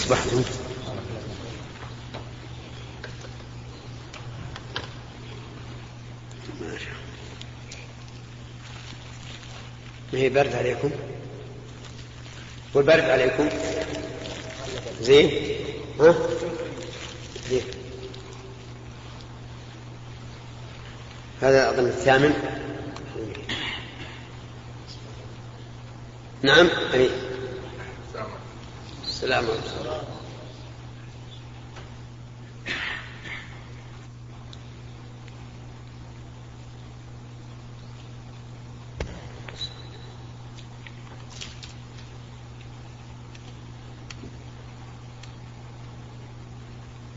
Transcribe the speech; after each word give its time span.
أصبحتم؟ 0.00 0.42
ما 10.12 10.18
هي 10.18 10.28
برد 10.28 10.54
عليكم؟ 10.54 10.90
والبرد 12.74 13.04
عليكم؟ 13.04 13.48
زين؟ 15.00 15.30
ها؟ 16.00 16.14
زين 17.50 17.62
هذا 21.42 21.70
أظن 21.70 21.86
الثامن 21.86 22.32
نعم 26.42 26.68
أي 26.94 27.29
السلام 29.20 29.44
عليكم. 29.44 29.60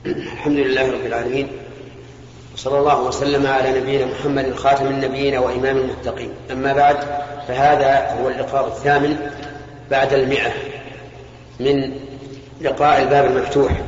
الحمد 0.05 0.57
لله 0.57 0.91
رب 0.91 1.05
العالمين. 1.05 1.47
وصلى 2.53 2.79
الله 2.79 3.01
وسلم 3.01 3.47
على 3.47 3.79
نبينا 3.79 4.05
محمد 4.05 4.53
خاتم 4.55 4.87
النبيين 4.87 5.37
وإمام 5.37 5.77
المتقين. 5.77 6.33
أما 6.51 6.73
بعد 6.73 6.97
فهذا 7.47 8.21
هو 8.21 8.29
اللقاء 8.29 8.67
الثامن 8.67 9.31
بعد 9.91 10.13
المئة. 10.13 10.82
من 11.59 11.91
لقاء 12.61 13.01
الباب 13.01 13.25
المفتوح 13.25 13.81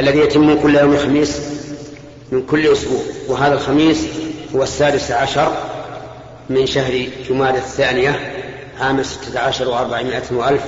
الذي 0.00 0.18
يتم 0.18 0.62
كل 0.62 0.76
يوم 0.76 0.96
خميس 0.96 1.40
من 2.32 2.46
كل 2.46 2.66
أسبوع 2.72 3.00
وهذا 3.28 3.54
الخميس 3.54 4.06
هو 4.54 4.62
السادس 4.62 5.10
عشر 5.10 5.52
من 6.50 6.66
شهر 6.66 7.06
جماد 7.28 7.56
الثانية 7.56 8.32
عام 8.80 9.02
ستة 9.02 9.40
عشر 9.40 9.68
وأربعمائة 9.68 10.22
وألف. 10.30 10.64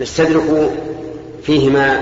نستدرك 0.00 0.70
فيه 1.42 1.70
ما 1.70 2.00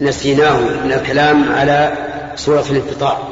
نسيناه 0.00 0.60
من 0.60 0.92
الكلام 0.92 1.52
على 1.52 1.92
سورة 2.36 2.64
الانفطار 2.70 3.28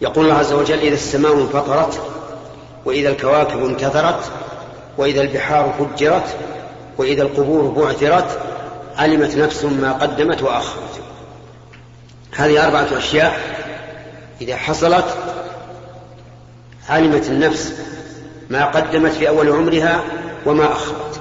يقول 0.00 0.24
الله 0.24 0.36
عز 0.36 0.52
وجل 0.52 0.78
إذا 0.78 0.94
السماء 0.94 1.32
انفطرت 1.32 2.00
وإذا 2.84 3.08
الكواكب 3.08 3.64
انتثرت 3.64 4.30
وإذا 4.98 5.22
البحار 5.22 5.74
فجرت 5.78 6.36
وإذا 6.98 7.22
القبور 7.22 7.62
بعثرت 7.62 8.38
علمت 8.96 9.36
نفس 9.36 9.64
ما 9.64 9.92
قدمت 9.92 10.42
وأخرت 10.42 11.00
هذه 12.36 12.64
أربعة 12.66 12.98
أشياء 12.98 13.40
إذا 14.40 14.56
حصلت 14.56 15.16
علمت 16.88 17.26
النفس 17.26 17.72
ما 18.50 18.64
قدمت 18.64 19.12
في 19.12 19.28
أول 19.28 19.50
عمرها 19.50 20.02
وما 20.46 20.72
أخرت 20.72 21.20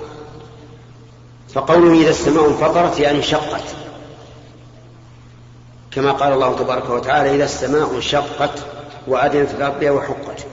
فقوله 1.53 2.01
إذا 2.01 2.09
السماء 2.09 2.47
انفطرت 2.47 2.99
يعني 2.99 3.17
انشقت 3.17 3.63
كما 5.91 6.11
قال 6.11 6.33
الله 6.33 6.55
تبارك 6.55 6.89
وتعالى 6.89 7.35
إذا 7.35 7.43
السماء 7.43 7.95
انشقت 7.95 8.59
وأذنت 9.07 9.49
لربها 9.59 9.91
وحقت. 9.91 10.45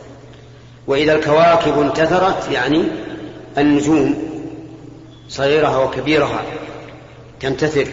وإذا 0.87 1.13
الكواكب 1.15 1.81
انتثرت 1.81 2.51
يعني 2.51 2.85
النجوم 3.59 4.15
صغيرها 5.29 5.79
وكبيرها 5.79 6.43
تنتثر 7.41 7.89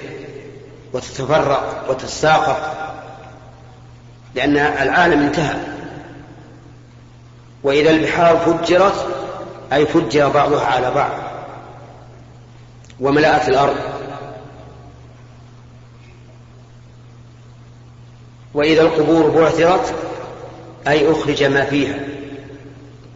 وتتفرق 0.93 1.85
وتتساقط 1.89 2.57
لأن 4.35 4.57
العالم 4.57 5.21
انتهى. 5.21 5.55
وإذا 7.63 7.89
البحار 7.89 8.37
فجرت 8.37 9.07
أي 9.73 9.85
فجر 9.85 10.29
بعضها 10.29 10.65
على 10.65 10.91
بعض 10.91 11.11
وملأت 12.99 13.49
الأرض. 13.49 13.75
وإذا 18.53 18.81
القبور 18.81 19.29
بعثرت 19.29 19.95
أي 20.87 21.11
أخرج 21.11 21.43
ما 21.43 21.65
فيها. 21.65 22.12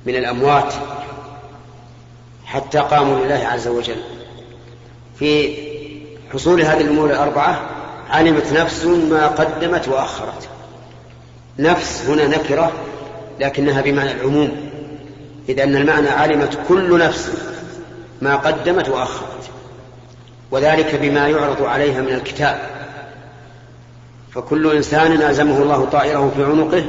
من 0.07 0.16
الأموات 0.16 0.73
حتى 2.45 2.79
قاموا 2.79 3.19
لله 3.19 3.47
عز 3.47 3.68
وجل. 3.68 3.95
في 5.19 5.57
حصول 6.34 6.62
هذه 6.62 6.81
الأمور 6.81 7.09
الأربعة 7.09 7.62
علمت 8.09 8.53
نفس 8.53 8.85
ما 8.85 9.28
قدمت 9.28 9.88
وأخرت. 9.88 10.50
نفس 11.59 12.06
هنا 12.07 12.28
نكرة 12.28 12.72
لكنها 13.40 13.81
بمعنى 13.81 14.12
العموم 14.12 14.69
إذ 15.50 15.59
أن 15.59 15.75
المعنى 15.75 16.09
علمت 16.09 16.59
كل 16.68 17.00
نفس 17.00 17.31
ما 18.22 18.35
قدمت 18.35 18.89
وأخرت 18.89 19.50
وذلك 20.51 20.95
بما 20.95 21.28
يعرض 21.28 21.63
عليها 21.63 22.01
من 22.01 22.13
الكتاب. 22.13 22.59
فكل 24.31 24.75
إنسان 24.75 25.22
ألزمه 25.22 25.62
الله 25.62 25.85
طائره 25.85 26.31
في 26.35 26.44
عنقه 26.44 26.85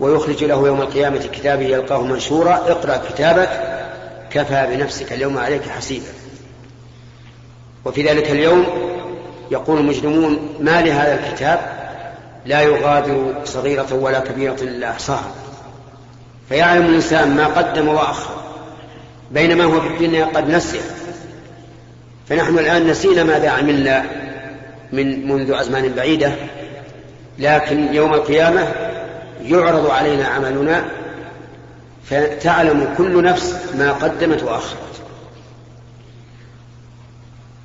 ويخرج 0.00 0.44
له 0.44 0.66
يوم 0.66 0.80
القيامة 0.80 1.18
كتابه 1.32 1.62
يلقاه 1.62 2.02
منشورا 2.02 2.54
اقرأ 2.54 2.96
كتابك 2.96 3.50
كفى 4.30 4.66
بنفسك 4.70 5.12
اليوم 5.12 5.38
عليك 5.38 5.68
حسيبا. 5.68 6.12
وفي 7.84 8.02
ذلك 8.02 8.30
اليوم 8.30 8.66
يقول 9.50 9.78
المجرمون 9.78 10.56
ما 10.60 10.82
لهذا 10.82 11.14
الكتاب؟ 11.14 11.60
لا 12.46 12.60
يغادر 12.60 13.34
صغيرة 13.44 13.94
ولا 13.94 14.20
كبيرة 14.20 14.56
إلا 14.62 14.90
أحصاها. 14.90 15.30
فيعلم 16.48 16.86
الإنسان 16.86 17.36
ما 17.36 17.46
قدم 17.46 17.88
وأخر 17.88 18.34
بينما 19.30 19.64
هو 19.64 19.80
في 19.80 19.86
الدنيا 19.86 20.24
قد 20.24 20.48
نسي. 20.48 20.80
فنحن 22.28 22.58
الآن 22.58 22.86
نسينا 22.86 23.24
ماذا 23.24 23.50
عملنا 23.50 24.04
من 24.92 25.28
منذ 25.28 25.52
أزمان 25.52 25.92
بعيدة 25.92 26.32
لكن 27.38 27.94
يوم 27.94 28.14
القيامة 28.14 28.89
يعرض 29.42 29.90
علينا 29.90 30.26
عملنا 30.26 30.84
فتعلم 32.04 32.94
كل 32.98 33.22
نفس 33.22 33.54
ما 33.74 33.92
قدمت 33.92 34.42
وأخرت. 34.42 35.02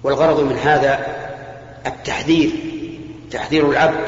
والغرض 0.03 0.39
من 0.39 0.57
هذا 0.57 0.99
التحذير 1.85 2.51
تحذير 3.31 3.69
العبد 3.69 4.05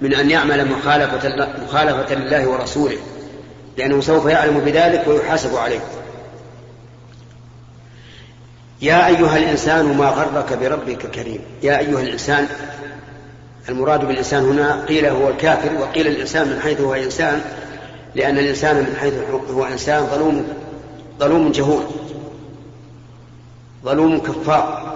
من 0.00 0.14
أن 0.14 0.30
يعمل 0.30 0.68
مخالفة, 0.68 1.48
مخالفة 1.64 2.14
لله 2.14 2.48
ورسوله 2.48 2.98
لأنه 3.76 4.00
سوف 4.00 4.26
يعلم 4.26 4.60
بذلك 4.60 5.08
ويحاسب 5.08 5.56
عليه. 5.56 5.80
يا 8.82 9.06
أيها 9.06 9.36
الإنسان 9.36 9.96
ما 9.96 10.08
غرك 10.08 10.52
بربك 10.52 11.04
الكريم. 11.04 11.40
يا 11.62 11.78
أيها 11.78 12.00
الإنسان 12.00 12.48
المراد 13.70 14.04
بالإنسان 14.04 14.44
هنا 14.44 14.84
قيل 14.84 15.06
هو 15.06 15.28
الكافر 15.28 15.74
وقيل 15.80 16.06
الإنسان 16.06 16.48
من 16.48 16.60
حيث 16.60 16.80
هو 16.80 16.94
إنسان 16.94 17.40
لأن 18.14 18.38
الإنسان 18.38 18.76
من 18.76 18.96
حيث 19.00 19.14
هو 19.50 19.64
إنسان 19.64 20.06
ظلوم 20.06 20.48
ظلوم 21.18 21.52
جهول 21.52 21.82
ظلوم 23.84 24.18
كفار. 24.18 24.90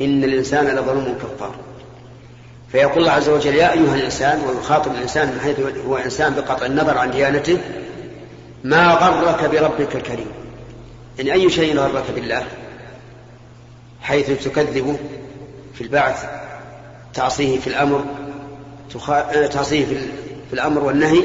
إن 0.00 0.24
الإنسان 0.24 0.66
لظلوم 0.66 1.18
كفار. 1.18 1.54
فيقول 2.72 2.98
الله 2.98 3.12
عز 3.12 3.28
وجل 3.28 3.54
يا 3.54 3.72
أيها 3.72 3.94
الإنسان 3.94 4.40
ويخاطب 4.40 4.92
الإنسان 4.92 5.28
من 5.28 5.40
حيث 5.40 5.60
هو 5.86 5.96
إنسان 5.96 6.34
بقطع 6.34 6.66
النظر 6.66 6.98
عن 6.98 7.10
ديانته 7.10 7.58
ما 8.64 8.92
غرك 8.92 9.50
بربك 9.50 9.96
الكريم 9.96 10.26
إن 11.20 11.28
أي 11.28 11.50
شيء 11.50 11.78
غرك 11.78 12.04
بالله 12.14 12.44
حيث 14.02 14.44
تكذب 14.44 14.98
في 15.74 15.80
البعث 15.80 16.24
تعصيه 17.14 17.60
في 17.60 17.66
الأمر 17.66 18.04
تعصيه 19.50 19.84
في 20.48 20.52
الأمر 20.52 20.84
والنهي 20.84 21.22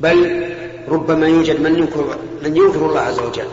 بل 0.00 0.46
ربما 0.88 1.26
يوجد 1.26 1.60
من 1.60 1.78
ينكر 1.78 2.18
من 2.42 2.56
ينكر 2.56 2.86
الله 2.86 3.00
عز 3.00 3.18
وجل. 3.18 3.48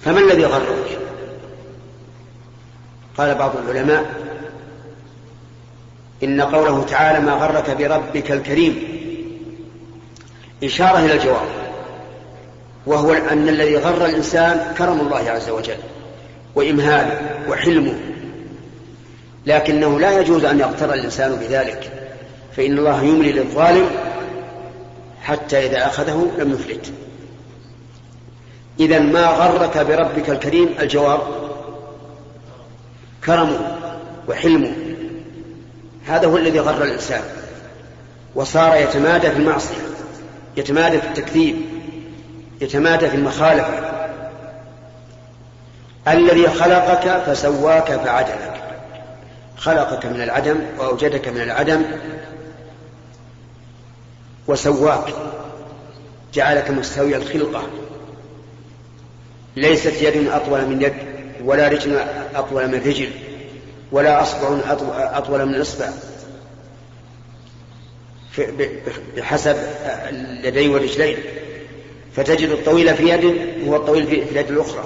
فما 0.00 0.20
الذي 0.20 0.44
غرك 0.44 0.98
قال 3.18 3.34
بعض 3.34 3.52
العلماء 3.56 4.04
إن 6.24 6.40
قوله 6.40 6.84
تعالى 6.84 7.20
ما 7.20 7.32
غرك 7.32 7.70
بربك 7.70 8.32
الكريم 8.32 8.82
إشارة 10.64 10.98
إلى 10.98 11.12
الجواب 11.12 11.46
وهو 12.86 13.12
أن 13.12 13.48
الذي 13.48 13.76
غر 13.76 14.06
الإنسان 14.06 14.74
كرم 14.78 15.00
الله 15.00 15.30
عز 15.30 15.50
وجل 15.50 15.76
وإمهاله 16.54 17.44
وحلمه 17.48 17.94
لكنه 19.46 20.00
لا 20.00 20.20
يجوز 20.20 20.44
أن 20.44 20.60
يغتر 20.60 20.94
الإنسان 20.94 21.36
بذلك 21.36 21.90
فإن 22.56 22.78
الله 22.78 23.02
يملي 23.02 23.32
للظالم 23.32 23.90
حتى 25.22 25.66
إذا 25.66 25.86
أخذه 25.86 26.30
لم 26.38 26.52
يفلت. 26.52 26.92
إذا 28.80 28.98
ما 28.98 29.26
غرك 29.26 29.78
بربك 29.78 30.30
الكريم؟ 30.30 30.74
الجواب 30.80 31.20
كرمه 33.24 33.78
وحلمه. 34.28 34.72
هذا 36.06 36.26
هو 36.26 36.36
الذي 36.36 36.60
غر 36.60 36.84
الإنسان 36.84 37.22
وصار 38.34 38.76
يتمادى 38.76 39.30
في 39.30 39.36
المعصية 39.36 39.76
يتمادى 40.56 41.00
في 41.00 41.06
التكذيب 41.06 41.56
يتمادى 42.60 43.10
في 43.10 43.16
المخالفة. 43.16 43.84
الذي 46.08 46.48
خلقك 46.48 47.22
فسواك 47.26 47.92
فعدلك. 47.92 48.63
خلقك 49.64 50.06
من 50.06 50.22
العدم 50.22 50.56
وأوجدك 50.78 51.28
من 51.28 51.40
العدم 51.40 51.82
وسواك 54.46 55.14
جعلك 56.34 56.70
مستوي 56.70 57.16
الخلقة. 57.16 57.62
ليست 59.56 60.02
يد 60.02 60.28
أطول 60.28 60.66
من 60.66 60.82
يد 60.82 60.94
ولا 61.44 61.68
رجل 61.68 61.98
أطول 62.34 62.68
من 62.68 62.82
رجل 62.86 63.10
ولا 63.92 64.22
أصبع 64.22 64.58
أطول 65.18 65.46
من 65.46 65.60
إصبع. 65.60 65.88
بحسب 69.16 69.56
اليدين 70.08 70.70
والرجلين 70.70 71.16
فتجد 72.16 72.48
الطويل 72.48 72.94
في 72.94 73.08
يد 73.08 73.24
هو 73.68 73.76
الطويل 73.76 74.06
في 74.06 74.22
اليد 74.22 74.50
الأخرى 74.50 74.84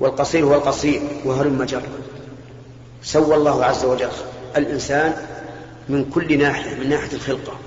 والقصير 0.00 0.44
هو 0.44 0.54
القصير 0.54 1.00
وهلم 1.24 1.64
جر 1.64 1.82
سوى 3.02 3.34
الله 3.34 3.64
عز 3.64 3.84
وجل 3.84 4.10
الإنسان 4.56 5.14
من 5.88 6.10
كل 6.10 6.38
ناحية 6.38 6.74
من 6.74 6.88
ناحية 6.88 7.12
الخلقة. 7.12 7.58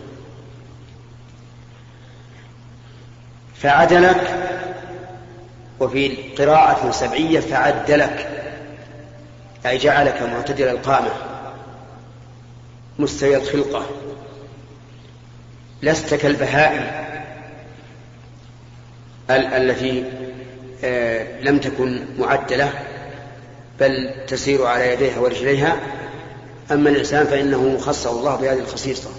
فعدلك 3.55 4.49
وفي 5.79 6.15
قراءة 6.37 6.91
سبعية 6.91 7.39
فعدلك 7.39 8.29
أي 9.65 9.77
جعلك 9.77 10.21
معتدل 10.21 10.67
القامة 10.67 11.11
مستوي 12.99 13.37
الخلقة. 13.37 13.85
لست 15.83 16.13
كالبهائم 16.13 17.09
التي 19.29 20.03
آه، 20.83 21.41
لم 21.41 21.59
تكن 21.59 22.05
معدلة. 22.19 22.73
بل 23.81 24.09
تسير 24.27 24.65
على 24.65 24.93
يديها 24.93 25.19
ورجليها. 25.19 25.79
أما 26.71 26.89
الإنسان 26.89 27.25
فإنه 27.25 27.77
خصه 27.77 28.11
الله 28.11 28.35
بهذه 28.35 28.59
الخصيصة. 28.59 29.09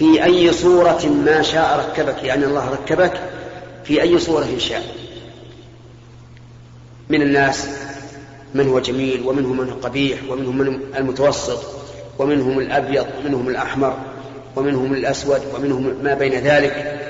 في 0.00 0.24
أي 0.24 0.52
صورة 0.52 1.06
ما 1.06 1.42
شاء 1.42 1.78
ركبك 1.78 2.24
يعني 2.24 2.44
الله 2.44 2.70
ركبك 2.70 3.20
في 3.84 4.02
أي 4.02 4.18
صورة 4.18 4.48
شاء؟ 4.58 4.82
من 7.08 7.22
الناس 7.22 7.68
من 8.54 8.68
هو 8.68 8.80
جميل 8.80 9.22
ومنهم 9.26 9.56
من 9.56 9.70
هو 9.70 9.76
قبيح 9.76 10.18
ومنهم 10.28 10.58
من 10.58 10.80
المتوسط 10.96 11.60
ومنهم 12.18 12.58
الأبيض 12.58 13.06
ومنهم 13.18 13.48
الأحمر 13.48 13.98
ومنهم 14.56 14.92
الأسود 14.94 15.42
ومنهم 15.54 15.94
ما 16.02 16.14
بين 16.14 16.32
ذلك. 16.32 17.00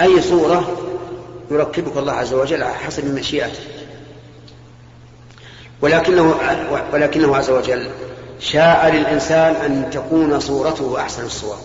أي 0.00 0.22
صورة 0.22 0.76
يركبك 1.50 1.96
الله 1.96 2.12
عز 2.12 2.34
وجل 2.34 2.62
على 2.62 2.74
حسب 2.74 3.14
مشيئته. 3.14 3.73
ولكنه 5.80 6.34
ولكنه 6.92 7.36
عز 7.36 7.50
وجل 7.50 7.90
شاء 8.40 8.90
للإنسان 8.90 9.54
أن 9.54 9.90
تكون 9.90 10.40
صورته 10.40 11.00
أحسن 11.00 11.24
الصور. 11.24 11.56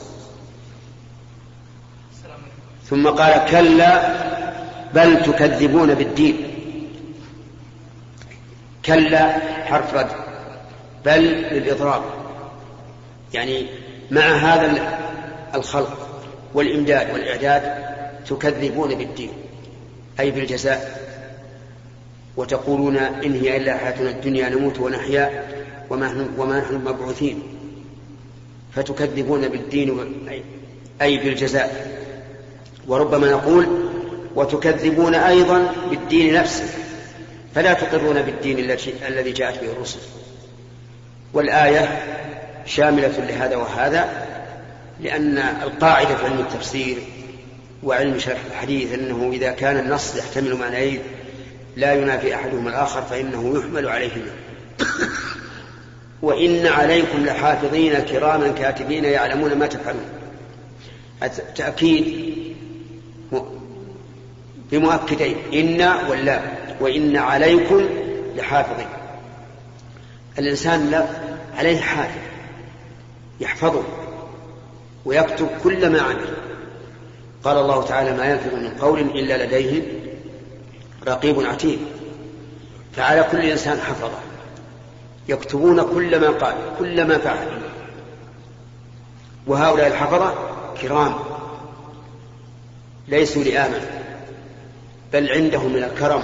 ثم 2.89 3.07
قال 3.07 3.45
كلا 3.51 4.13
بل 4.93 5.23
تكذبون 5.23 5.93
بالدين. 5.93 6.53
كلا 8.85 9.39
حرف 9.65 9.93
رد 9.93 10.11
بل 11.05 11.21
للإضراب. 11.21 12.01
يعني 13.33 13.65
مع 14.11 14.21
هذا 14.21 14.97
الخلق 15.55 16.21
والإمداد 16.53 17.13
والإعداد 17.13 17.89
تكذبون 18.29 18.95
بالدين 18.95 19.31
أي 20.19 20.31
بالجزاء. 20.31 21.08
وتقولون 22.37 22.97
إن 22.97 23.39
هي 23.41 23.57
إلا 23.57 23.77
حياتنا 23.77 24.09
الدنيا 24.09 24.49
نموت 24.49 24.79
ونحيا 24.79 25.47
وما 25.89 26.27
وما 26.37 26.59
نحن 26.59 26.75
مبعوثين. 26.75 27.43
فتكذبون 28.75 29.47
بالدين 29.47 29.97
أي 31.01 31.17
بالجزاء. 31.17 31.99
وربما 32.87 33.31
نقول 33.31 33.67
وتكذبون 34.35 35.15
أيضا 35.15 35.73
بالدين 35.89 36.33
نفسه. 36.33 36.65
فلا 37.55 37.73
تقرون 37.73 38.21
بالدين 38.21 38.59
الذي 39.07 39.31
جاءت 39.31 39.61
به 39.61 39.71
الرسل. 39.71 39.99
والآية 41.33 42.03
شاملة 42.65 43.25
لهذا 43.29 43.55
وهذا 43.55 44.27
لأن 45.01 45.37
القاعدة 45.37 46.15
في 46.15 46.25
علم 46.25 46.39
التفسير 46.39 46.97
وعلم 47.83 48.19
شرح 48.19 48.39
الحديث 48.51 48.93
أنه 48.93 49.29
إذا 49.33 49.51
كان 49.51 49.77
النص 49.77 50.15
يحتمل 50.15 50.55
معنيين 50.55 50.99
لا 51.75 51.93
ينافي 51.93 52.35
أحدهما 52.35 52.69
الآخر 52.69 53.01
فإنه 53.01 53.59
يحمل 53.59 53.87
عليهما 53.87 54.31
وإن 56.21 56.67
عليكم 56.67 57.25
لحافظين 57.25 57.99
كراما 57.99 58.47
كاتبين 58.47 59.05
يعلمون 59.05 59.53
ما 59.53 59.67
تفعلون. 59.67 60.05
تأكيد 61.55 62.29
بمؤكدين 64.71 65.35
إن 65.53 65.81
ولا 66.09 66.41
وإن 66.79 67.17
عليكم 67.17 67.89
لحافظين. 68.35 68.87
الإنسان 70.39 70.89
لا 70.91 71.05
عليه 71.57 71.79
حافظ 71.79 72.21
يحفظه 73.39 73.83
ويكتب 75.05 75.47
كل 75.63 75.89
ما 75.89 76.01
عمل 76.01 76.27
قال 77.43 77.57
الله 77.57 77.83
تعالى 77.83 78.17
ما 78.17 78.25
يلفظ 78.25 78.53
من 78.53 78.69
قول 78.81 78.99
إلا 78.99 79.45
لديه 79.45 79.81
رقيب 81.07 81.39
عتيد. 81.39 81.79
فعلى 82.95 83.23
كل 83.31 83.41
إنسان 83.41 83.79
حفظه. 83.79 84.19
يكتبون 85.27 85.81
كل 85.81 86.19
ما 86.19 86.29
قال 86.29 86.55
كل 86.79 87.07
ما 87.07 87.17
فعل. 87.17 87.47
وهؤلاء 89.47 89.87
الحفظة 89.87 90.33
كرام. 90.81 91.13
ليسوا 93.07 93.43
لآمن. 93.43 93.85
بل 95.13 95.31
عندهم 95.31 95.73
من 95.73 95.83
الكرم. 95.83 96.23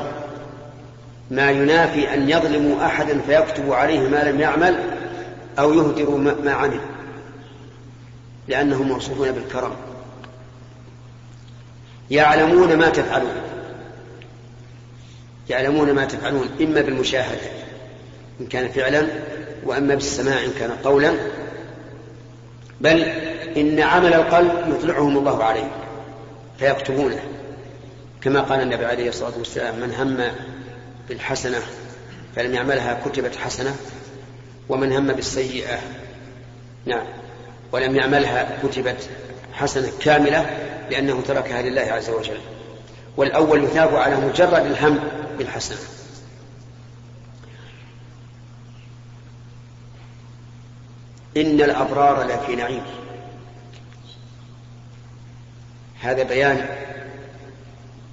ما 1.32 1.52
ينافي 1.52 2.14
أن 2.14 2.30
يظلموا 2.30 2.86
أحدا 2.86 3.22
فيكتبوا 3.28 3.76
عليه 3.76 4.00
ما 4.00 4.32
لم 4.32 4.40
يعمل 4.40 4.76
أو 5.60 5.74
يهدروا 5.74 6.18
ما 6.18 6.54
عمل. 6.54 6.80
لأنهم 8.48 8.88
موصوفون 8.88 9.32
بالكرم. 9.32 9.76
يعلمون 12.12 12.78
ما 12.78 12.90
تفعلون. 12.90 13.55
يعلمون 15.50 15.92
ما 15.92 16.06
تفعلون 16.06 16.50
إما 16.62 16.82
بالمشاهدة 16.82 17.50
إن 18.42 18.48
كان 18.48 18.68
فعلا 18.68 19.08
وأما 19.64 19.96
بالسماع 19.96 20.44
إن 20.44 20.54
كان 20.60 20.72
قولا. 20.72 21.14
بل 22.82 23.02
إن 23.58 23.80
عمل 23.80 24.14
القلب 24.14 24.52
يطلعهم 24.70 25.18
الله 25.18 25.44
عليه 25.44 25.72
فيكتبونه. 26.60 27.20
كما 28.22 28.42
قال 28.42 28.62
النبي 28.62 28.86
عليه 28.86 29.10
الصلاة 29.10 29.34
والسلام 29.38 29.76
من 29.76 29.94
هم 29.94 30.36
بالحسنة 31.10 31.62
فلم 32.36 32.54
يعملها 32.54 33.02
كتبت 33.06 33.36
حسنة 33.36 33.76
ومن 34.70 34.94
هم 34.94 35.08
بالسيئة 35.08 35.80
نعم 36.86 37.06
ولم 37.72 37.96
يعملها 37.96 38.58
كتبت 38.64 39.10
حسنة 39.54 39.92
كاملة 40.02 40.46
لأنه 40.92 41.22
تركها 41.28 41.62
لله 41.62 41.82
عز 41.82 42.10
وجل. 42.10 42.38
والأول 43.18 43.64
يثاب 43.64 43.96
على 43.96 44.16
مجرد 44.16 44.66
الهم 44.66 45.00
بالحسنة. 45.38 45.78
إن 51.38 51.62
الأبرار 51.62 52.28
لفي 52.28 52.56
نعيم. 52.56 52.84
هذا 56.02 56.24
بيان 56.24 56.70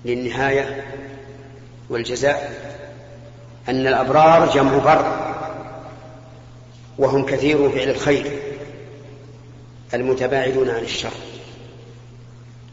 للنهاية 0.04 0.84
والجزاء 1.88 2.62
أن 3.68 3.86
الأبرار 3.86 4.52
جمع 4.54 4.78
بر 4.78 5.32
وهم 6.98 7.26
كثير 7.26 7.70
فعل 7.70 7.88
الخير 7.88 8.38
المتباعدون 9.94 10.70
عن 10.70 10.82
الشر. 10.82 11.12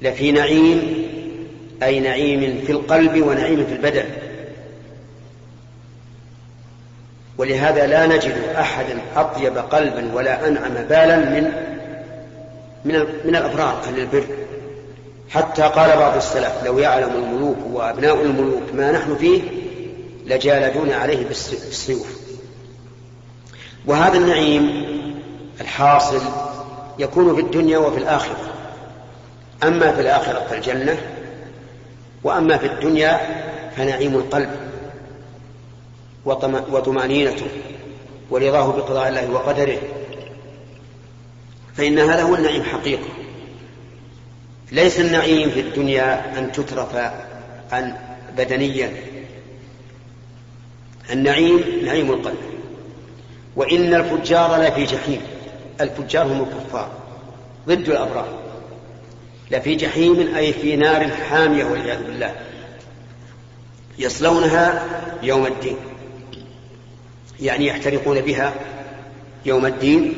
لفي 0.01 0.31
نعيم 0.31 1.09
أي 1.83 1.99
نعيم 1.99 2.63
في 2.65 2.71
القلب 2.71 3.21
ونعيم 3.27 3.65
في 3.65 3.73
البدن. 3.73 4.05
ولهذا 7.39 7.87
لا 7.87 8.07
نجد 8.07 8.35
أحدا 8.57 8.99
أطيب 9.15 9.57
قلبا 9.57 10.13
ولا 10.13 10.47
أنعم 10.47 10.73
بالا 10.73 11.15
من 11.15 11.51
من 12.85 12.99
من 13.25 13.35
الأبرار 13.35 13.81
أهل 13.83 13.99
البر. 13.99 14.23
حتى 15.29 15.61
قال 15.61 15.97
بعض 15.97 16.15
السلف 16.15 16.63
لو 16.65 16.79
يعلم 16.79 17.09
الملوك 17.15 17.57
وأبناء 17.73 18.21
الملوك 18.21 18.63
ما 18.73 18.91
نحن 18.91 19.15
فيه 19.15 19.41
لجالدون 20.25 20.91
عليه 20.91 21.27
بالسيوف. 21.27 22.19
وهذا 23.85 24.17
النعيم 24.17 24.85
الحاصل 25.61 26.21
يكون 26.99 27.35
في 27.35 27.41
الدنيا 27.41 27.77
وفي 27.77 27.97
الآخرة. 27.97 28.53
أما 29.63 29.91
في 29.91 30.01
الآخرة 30.01 30.45
فالجنة 30.49 30.97
وأما 32.23 32.57
في 32.57 32.67
الدنيا 32.67 33.19
فنعيم 33.77 34.15
القلب. 34.15 34.68
وطمأنينته 36.25 37.47
ورضاه 38.29 38.71
بقضاء 38.71 39.09
الله 39.09 39.31
وقدره. 39.31 39.77
فإن 41.75 41.99
هذا 41.99 42.23
هو 42.23 42.35
النعيم 42.35 42.63
حقيقة. 42.63 43.07
ليس 44.71 44.99
النعيم 44.99 45.49
في 45.49 45.59
الدنيا 45.59 46.39
أن 46.39 46.51
تترف 46.51 46.95
عن 47.71 47.95
بدنيا 48.37 48.93
النعيم 51.11 51.63
نعيم 51.85 52.11
القلب. 52.11 52.37
وإن 53.55 53.93
الفجار 53.93 54.61
لفي 54.61 54.83
جحيم. 54.83 55.21
الفجار 55.81 56.25
هم 56.25 56.41
الكفار. 56.41 56.91
ضد 57.67 57.89
الأبرار. 57.89 58.39
لفي 59.51 59.75
جحيم 59.75 60.35
أي 60.35 60.53
في 60.53 60.75
نار 60.75 61.07
حامية 61.07 61.65
والعياذ 61.65 62.03
بالله. 62.03 62.35
يصلونها 63.99 64.83
يوم 65.23 65.45
الدين. 65.45 65.77
يعني 67.41 67.67
يحترقون 67.67 68.21
بها 68.21 68.53
يوم 69.45 69.65
الدين 69.65 70.13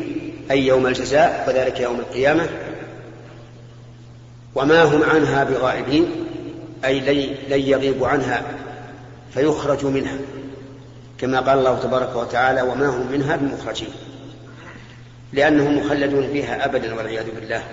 أي 0.51 0.67
يوم 0.67 0.87
الجزاء 0.87 1.45
وذلك 1.47 1.79
يوم 1.79 1.99
القيامة. 1.99 2.49
وما 4.55 4.83
هم 4.83 5.03
عنها 5.03 5.43
بغائبين 5.43 6.05
أي 6.85 6.99
لن 7.49 7.59
يغيبوا 7.59 8.07
عنها 8.07 8.43
فيخرجوا 9.33 9.91
منها 9.91 10.17
كما 11.17 11.39
قال 11.39 11.59
الله 11.59 11.79
تبارك 11.79 12.15
وتعالى 12.15 12.61
وما 12.61 12.87
هم 12.87 13.11
منها 13.11 13.35
بمخرجين. 13.35 13.89
لأنهم 15.33 15.77
مخلدون 15.77 16.27
فيها 16.27 16.65
أبدا 16.65 16.95
والعياذ 16.95 17.25
بالله. 17.35 17.63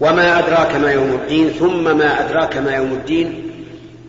وما 0.00 0.38
أدراك 0.38 0.74
ما 0.74 0.90
يوم 0.90 1.12
الدين 1.14 1.50
ثم 1.50 1.98
ما 1.98 2.24
أدراك 2.24 2.56
ما 2.56 2.74
يوم 2.74 2.92
الدين 2.92 3.45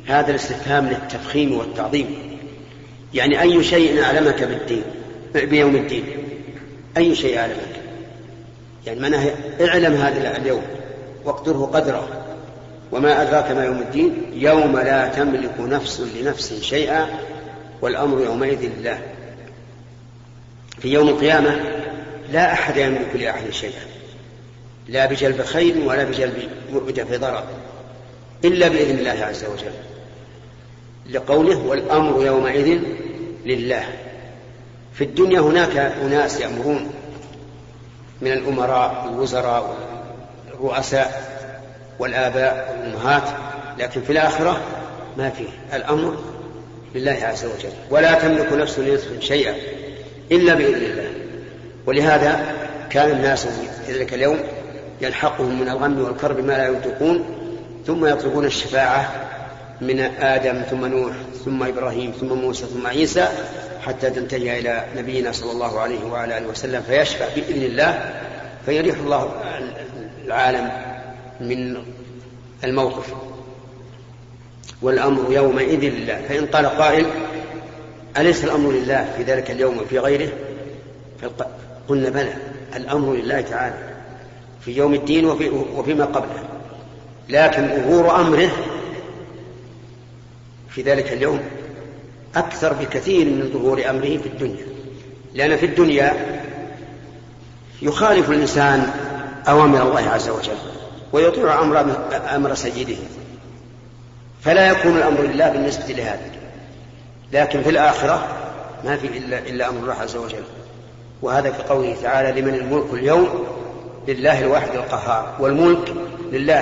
هذا 0.07 0.29
الاستفهام 0.29 0.87
للتفخيم 0.89 1.57
والتعظيم. 1.57 2.37
يعني 3.13 3.41
أي 3.41 3.63
شيء 3.63 4.03
أعلمك 4.03 4.43
بالدين 4.43 4.83
بيوم 5.33 5.75
الدين. 5.75 6.03
أي 6.97 7.15
شيء 7.15 7.39
أعلمك. 7.39 7.81
يعني 8.85 8.99
معناه 8.99 9.31
اعلم 9.61 9.93
هذا 9.93 10.37
اليوم 10.37 10.61
واقدره 11.25 11.69
قدره. 11.73 12.07
وما 12.91 13.21
أدراك 13.21 13.51
ما 13.51 13.65
يوم 13.65 13.77
الدين؟ 13.77 14.13
يوم 14.33 14.79
لا 14.79 15.07
تملك 15.07 15.59
نفس 15.59 16.01
لنفس 16.21 16.61
شيئا 16.61 17.07
والأمر 17.81 18.21
يومئذ 18.21 18.69
لله. 18.79 18.99
في 20.79 20.87
يوم 20.87 21.09
القيامة 21.09 21.59
لا 22.31 22.53
أحد 22.53 22.77
يملك 22.77 23.15
لأحد 23.15 23.49
شيئا. 23.49 23.81
لا 24.87 25.05
بجلب 25.05 25.41
خير 25.41 25.73
ولا 25.85 26.03
بجلب 26.03 26.49
بدفع 26.73 27.17
ضرر 27.17 27.43
إلا 28.45 28.67
بإذن 28.67 28.99
الله 28.99 29.25
عز 29.25 29.45
وجل. 29.45 29.96
لقوله 31.09 31.57
والأمر 31.67 32.25
يومئذ 32.25 32.79
لله. 33.45 33.83
في 34.93 35.03
الدنيا 35.03 35.39
هناك 35.39 35.77
أناس 35.77 36.39
يأمرون 36.39 36.89
من 38.21 38.31
الأمراء 38.31 39.05
والوزراء 39.05 39.75
والرؤساء 40.51 41.37
والآباء 41.99 42.77
والأمهات 42.79 43.23
لكن 43.79 44.01
في 44.01 44.11
الآخرة 44.11 44.61
ما 45.17 45.29
فيه. 45.29 45.77
الأمر 45.77 46.17
لله 46.95 47.17
عز 47.21 47.45
وجل. 47.45 47.73
ولا 47.89 48.13
تملك 48.13 48.53
نفس 48.53 48.79
لنفس 48.79 49.07
شيئا 49.19 49.55
إلا 50.31 50.53
بإذن 50.53 50.83
الله. 50.83 51.09
ولهذا 51.85 52.55
كان 52.89 53.11
الناس 53.11 53.47
في 53.85 53.93
ذلك 53.93 54.13
اليوم 54.13 54.39
يلحقهم 55.01 55.59
من 55.59 55.69
الغم 55.69 56.01
والكرب 56.01 56.39
ما 56.39 56.53
لا 56.53 56.67
يطيقون 56.67 57.25
ثم 57.87 58.05
يطلبون 58.05 58.45
الشفاعة 58.45 59.26
من 59.81 59.99
آدم 60.19 60.61
ثم 60.61 60.85
نوح 60.85 61.13
ثم 61.45 61.63
إبراهيم 61.63 62.11
ثم 62.11 62.27
موسى 62.27 62.65
ثم 62.65 62.87
عيسى 62.87 63.27
حتى 63.85 64.09
تنتهي 64.09 64.59
إلى 64.59 64.85
نبينا 64.97 65.31
صلى 65.31 65.51
الله 65.51 65.79
عليه 65.79 66.03
وعلى 66.11 66.37
آله 66.37 66.47
وسلم. 66.47 66.81
فيشفع 66.81 67.25
بإذن 67.35 67.63
الله 67.63 68.13
فيريح 68.65 68.95
الله 68.97 69.31
العالم 70.25 70.71
من 71.41 71.77
الموقف. 72.63 73.13
والأمر 74.81 75.33
يومئذ 75.33 75.79
لله. 75.79 76.21
فإن 76.29 76.45
قال 76.45 76.65
قائل 76.65 77.05
أليس 78.17 78.43
الأمر 78.43 78.71
لله 78.71 79.13
في 79.17 79.23
ذلك 79.23 79.51
اليوم 79.51 79.77
وفي 79.77 79.99
غيره؟ 79.99 80.29
قلنا 81.87 82.09
بلى 82.09 82.33
الأمر 82.75 83.13
لله 83.13 83.41
تعالى 83.41 83.75
في 84.61 84.71
يوم 84.71 84.93
الدين 84.93 85.25
وفي 85.25 85.49
وفيما 85.49 86.05
قبله. 86.05 86.43
لكن 87.29 87.67
ظهور 87.67 88.15
أمره 88.15 88.49
في 90.77 90.83
ذلك 90.83 91.13
اليوم 91.13 91.39
أكثر 92.35 92.73
بكثير 92.73 93.25
من 93.25 93.49
ظهور 93.53 93.89
أمره 93.89 94.17
في 94.17 94.25
الدنيا. 94.25 94.65
لأن 95.33 95.57
في 95.57 95.65
الدنيا 95.65 96.13
يخالف 97.81 98.29
الإنسان 98.29 98.91
أوامر 99.47 99.81
الله 99.81 100.09
عز 100.09 100.29
وجل 100.29 100.57
ويطيع 101.13 101.59
أمر 101.61 101.85
أمر 102.35 102.55
سيده. 102.55 102.95
فلا 104.41 104.71
يكون 104.71 104.97
الأمر 104.97 105.21
لله 105.21 105.49
بالنسبة 105.49 105.93
لهذا. 105.93 106.31
لكن 107.33 107.63
في 107.63 107.69
الآخرة 107.69 108.27
ما 108.85 108.97
في 108.97 109.07
إلا, 109.07 109.39
إلا 109.39 109.69
أمر 109.69 109.79
الله 109.79 109.93
عز 109.93 110.15
وجل. 110.15 110.43
وهذا 111.21 111.49
كقوله 111.49 111.95
تعالى 112.03 112.41
لمن 112.41 112.53
الملك 112.53 112.93
اليوم 112.93 113.45
لله 114.07 114.41
الواحد 114.41 114.69
القهار 114.75 115.35
والملك 115.39 115.93
لله 116.31 116.61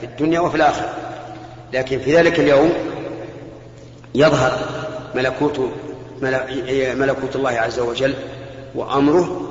في 0.00 0.06
الدنيا 0.06 0.40
وفي 0.40 0.56
الآخرة. 0.56 0.94
لكن 1.72 1.98
في 1.98 2.16
ذلك 2.16 2.40
اليوم 2.40 2.89
يظهر 4.14 4.68
ملكوت 5.14 5.70
ملكوت 6.96 7.36
الله 7.36 7.50
عز 7.50 7.78
وجل 7.78 8.14
وأمره 8.74 9.46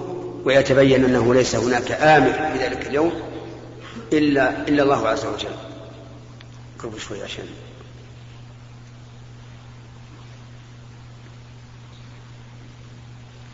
ويتبين 0.45 1.05
أنه 1.05 1.33
ليس 1.33 1.55
هناك 1.55 1.91
آمر 1.91 2.33
في 2.33 2.65
ذلك 2.65 2.87
اليوم 2.87 3.11
إلا 4.13 4.67
إلا 4.67 4.83
الله 4.83 5.07
عز 5.07 5.25
وجل. 5.25 5.49
قرب 6.79 6.97
شوي 6.97 7.23
عشان. 7.23 7.45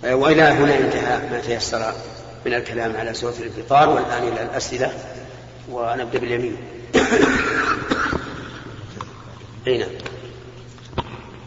وإلى 0.03 0.41
هنا 0.41 0.77
انتهى 0.77 1.29
ما 1.31 1.39
تيسر 1.39 1.93
من 2.45 2.53
الكلام 2.53 2.97
على 2.97 3.13
سورة 3.13 3.33
الانفطار 3.39 3.89
والآن 3.89 4.23
إلى 4.27 4.43
الأسئلة 4.43 4.93
ونبدأ 5.71 6.19
باليمين. 6.19 6.57
نعم. 9.67 10.14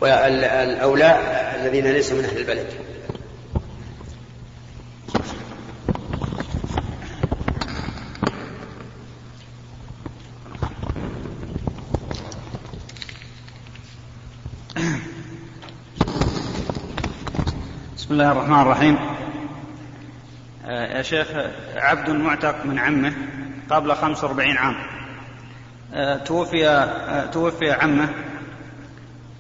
والأولى 0.01 1.19
الذين 1.57 1.85
ليسوا 1.85 2.19
من 2.19 2.25
أهل 2.25 2.39
البلد. 2.39 2.67
بسم 17.97 18.15
الله 18.15 18.33
الرحمن 18.33 18.61
الرحيم. 18.61 18.99
يا 20.67 21.03
شيخ 21.03 21.27
عبد 21.77 22.11
معتق 22.11 22.67
من 22.67 22.79
عمه 22.79 23.13
قبل 23.71 23.95
45 23.95 24.57
عام. 24.57 24.77
توفي 26.25 26.89
توفي 27.33 27.73
عمه 27.73 28.09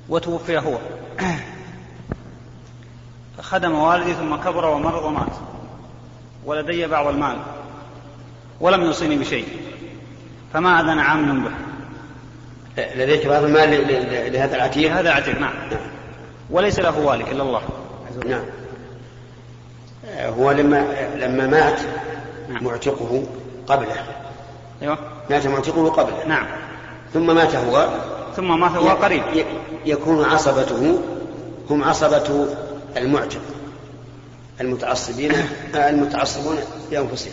وتوفي 0.09 0.59
هو. 0.59 0.79
خدم 3.41 3.75
والدي 3.75 4.15
ثم 4.15 4.37
كبر 4.37 4.67
ومرض 4.67 5.05
ومات. 5.05 5.33
ولدي 6.45 6.87
بعض 6.87 7.07
المال. 7.07 7.37
ولم 8.61 8.83
يوصيني 8.83 9.17
بشيء. 9.17 9.49
فما 10.53 10.81
أذن 10.81 10.99
عام 10.99 11.45
به 11.45 11.51
لديك 12.79 13.27
بعض 13.27 13.45
المال 13.45 13.71
لهذا 14.33 14.57
العتيق؟ 14.57 14.93
هذا 14.93 15.11
عتيق 15.11 15.39
نعم. 15.39 15.55
وليس 16.51 16.79
له 16.79 16.99
والك 16.99 17.33
إلا 17.33 17.43
الله. 17.43 17.63
نعم. 18.27 18.45
هو 20.19 20.51
لما 20.51 20.87
لما 21.17 21.47
مات 21.47 21.81
نعم. 22.49 22.65
معتقه 22.65 23.25
قبله. 23.67 24.07
أيوه. 24.83 24.99
مات 25.31 25.47
معتقه 25.47 25.91
قبله. 25.91 26.27
نعم. 26.27 26.47
ثم 27.15 27.35
مات 27.35 27.55
هو؟ 27.55 27.89
ثم 28.37 28.61
مات 28.61 28.71
هو 28.71 28.89
قريب. 28.89 29.23
يكون 29.87 30.25
عصبته 30.25 31.03
هم 31.71 31.85
عصبة 31.85 32.47
المعتق 32.97 33.41
المتعصبين 34.61 35.33
المتعصبون 35.75 36.57
لأنفسهم. 36.91 37.33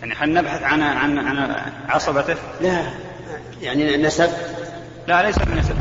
يعني 0.00 0.14
هل 0.14 0.32
نبحث 0.34 0.62
عن 0.62 0.82
عن 0.82 1.18
عن 1.18 1.56
عصبته؟ 1.88 2.36
لا 2.60 2.84
يعني 3.62 3.94
النسب 3.94 4.30
لا 5.06 5.22
ليس 5.22 5.38
بالنسب 5.38 5.74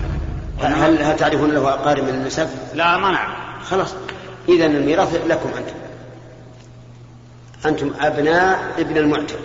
هل 0.61 1.01
هل 1.01 1.15
تعرفون 1.15 1.51
له 1.51 1.69
أقارب 1.69 2.03
من 2.03 2.09
النسب؟ 2.09 2.49
لا 2.73 2.97
ما 2.97 3.11
نعرف. 3.11 3.35
خلاص. 3.63 3.93
إذا 4.49 4.65
الميراث 4.65 5.15
لكم 5.27 5.49
أنتم. 5.49 5.75
أنتم 7.65 8.05
أبناء 8.05 8.73
ابن 8.77 8.97
المعتق. 8.97 9.39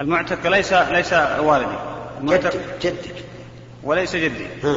المعتق 0.00 0.46
ليس 0.46 0.72
ليس 0.72 1.12
والدي. 1.40 1.91
المعتق 2.22 2.54
جدك. 2.82 3.14
وليس 3.84 4.16
جدي. 4.16 4.46
ها. 4.64 4.76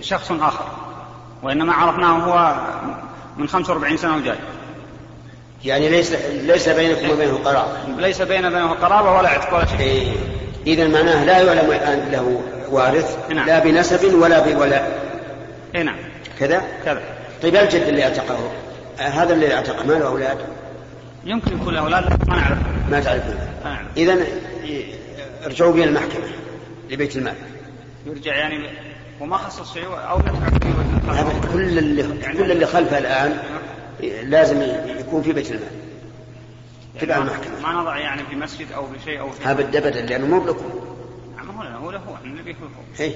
شخص 0.00 0.32
آخر. 0.32 0.66
وإنما 1.42 1.72
عرفناه 1.72 2.18
هو 2.18 2.56
من 3.36 3.48
45 3.48 3.96
سنة 3.96 4.16
وجاي. 4.16 4.36
يعني 5.64 5.88
ليس 5.88 6.12
ليس 6.42 6.68
بينكم 6.68 7.10
وبينه 7.10 7.38
قرابة 7.44 7.72
ليس 7.98 8.22
بين 8.22 8.48
بينه 8.48 8.72
قرابة 8.72 9.12
ولا 9.12 9.28
عتق 9.28 9.54
ولا 9.56 9.66
شيء. 9.66 9.80
إيه. 9.80 10.12
إذا 10.66 10.88
معناه 10.88 11.24
لا 11.24 11.38
يعلم 11.38 11.70
الآن 11.70 12.08
له 12.12 12.42
وارث 12.70 13.30
نعم. 13.30 13.46
لا 13.46 13.58
بنسب 13.58 14.14
ولا 14.14 14.52
بولاء 14.52 15.02
إيه 15.74 15.82
نعم. 15.82 15.96
كذا؟ 16.40 16.62
كذا. 16.84 17.02
طيب 17.42 17.56
الجد 17.56 17.82
اللي 17.82 18.04
أعتقه 18.04 18.52
هذا 18.98 19.32
اللي 19.32 19.54
اعتق 19.54 19.86
ما 19.86 19.92
له 19.92 20.06
أولاد؟ 20.06 20.38
يمكن 21.24 21.56
يكون 21.56 21.74
له 21.74 21.80
أولاد 21.80 22.28
ما 22.28 22.36
نعرف. 22.36 22.58
ما 22.90 23.00
تعرفون. 23.00 23.38
إذا 23.96 24.18
ارجعوا 25.46 25.72
بين 25.72 25.88
المحكمة. 25.88 26.24
لبيت 26.90 27.16
المال. 27.16 27.34
يرجع 28.06 28.36
يعني 28.36 28.68
وما 29.20 29.36
خصص 29.36 29.74
شيء 29.74 29.86
أو 29.86 30.18
ندفع 30.18 30.48
كل 31.52 31.78
اللي 31.78 32.20
يعني 32.20 32.38
كل 32.38 32.50
اللي 32.52 32.66
خلفه 32.66 32.98
الآن 32.98 33.38
لازم 34.30 34.62
يكون 34.98 35.22
في 35.22 35.32
بيت 35.32 35.50
المال. 35.50 35.68
تبع 37.00 37.16
يعني 37.16 37.30
المحكمة. 37.30 37.60
ما 37.62 37.82
نضع 37.82 37.98
يعني 37.98 38.22
في 38.24 38.36
مسجد 38.36 38.72
أو 38.72 38.86
في 38.86 39.04
شيء 39.04 39.20
أو 39.20 39.30
في 39.30 39.44
هذا 39.44 39.62
أبدا 39.78 40.02
لأنه 40.02 40.26
مو 40.26 40.40
بلكم. 40.40 40.70
هو 41.58 41.62
هو 41.62 41.90
له 41.90 41.98
هو 41.98 42.16
النبي 42.24 42.52
هو 42.52 43.00
إيه. 43.00 43.14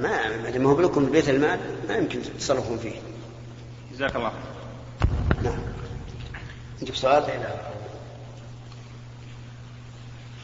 ما 0.00 0.58
ما 0.58 0.70
هو 0.70 0.74
بلكم 0.74 1.06
بيت 1.06 1.28
المال 1.28 1.58
ما 1.88 1.96
يمكن 1.96 2.22
تتصرفون 2.22 2.78
فيه. 2.78 2.94
جزاك 3.92 4.16
الله 4.16 4.32
نعم. 5.42 5.58
عندك 6.80 6.94
سؤال؟ 6.94 7.24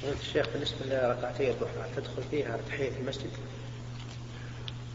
الشيخ 0.05 0.47
بالنسبة 0.53 0.77
لركعتي 0.87 1.51
الضحى 1.51 1.95
تدخل 1.97 2.23
فيها 2.31 2.59
تحية 2.69 2.93
المسجد؟ 3.01 3.31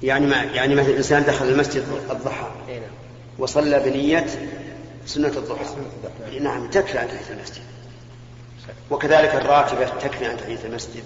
يعني 0.04 0.26
ما 0.26 0.44
يعني 0.44 0.76
مثلا 0.76 0.90
الإنسان 0.90 1.24
دخل 1.24 1.48
المسجد 1.48 1.84
الضحى. 2.12 2.52
نعم. 2.68 2.82
وصلى 3.38 3.80
بنية 3.80 4.26
سنة 5.06 5.28
الضحى. 5.28 5.66
نعم 6.40 6.70
تكفي 6.70 6.98
عن 6.98 7.08
تحية 7.08 7.34
المسجد. 7.34 7.64
وكذلك 8.92 9.36
الراتبة 9.36 9.86
تكفي 9.86 10.26
عن 10.26 10.38
تحية 10.38 10.60
المسجد. 10.66 11.04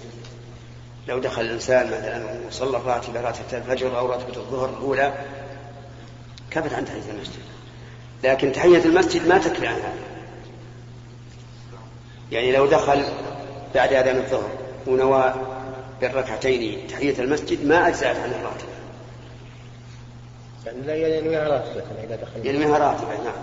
لو 1.08 1.18
دخل 1.18 1.42
الإنسان 1.42 1.86
مثلا 1.86 2.46
وصلى 2.48 2.76
الراتبة 2.76 3.20
راتبة 3.20 3.58
الفجر 3.58 3.98
أو 3.98 4.06
راتبة 4.06 4.36
الظهر 4.36 4.70
الأولى 4.70 5.14
كفت 6.50 6.72
عن 6.72 6.84
تحية 6.84 7.10
المسجد. 7.10 7.42
لكن 8.24 8.52
تحية 8.52 8.84
المسجد 8.84 9.26
ما 9.28 9.38
تكفي 9.38 9.66
عن 9.66 9.74
هذا 9.74 9.94
يعني 12.32 12.52
لو 12.52 12.66
دخل 12.66 13.04
بعد 13.74 13.92
أذان 13.92 14.16
الظهر 14.16 14.50
ونوى 14.86 15.34
بالركعتين 16.00 16.86
تحية 16.86 17.18
المسجد 17.18 17.66
ما 17.66 17.88
أجزأت 17.88 18.16
عن 18.16 18.30
الراتبة 18.30 18.70
يعني 20.66 20.80
لا 20.86 21.18
ينويها 21.18 21.48
راتبة 21.48 21.82
إذا 22.04 22.16
دخل. 22.16 22.46
ينويها 22.46 22.78
راتبة 22.78 23.08
نعم. 23.08 23.42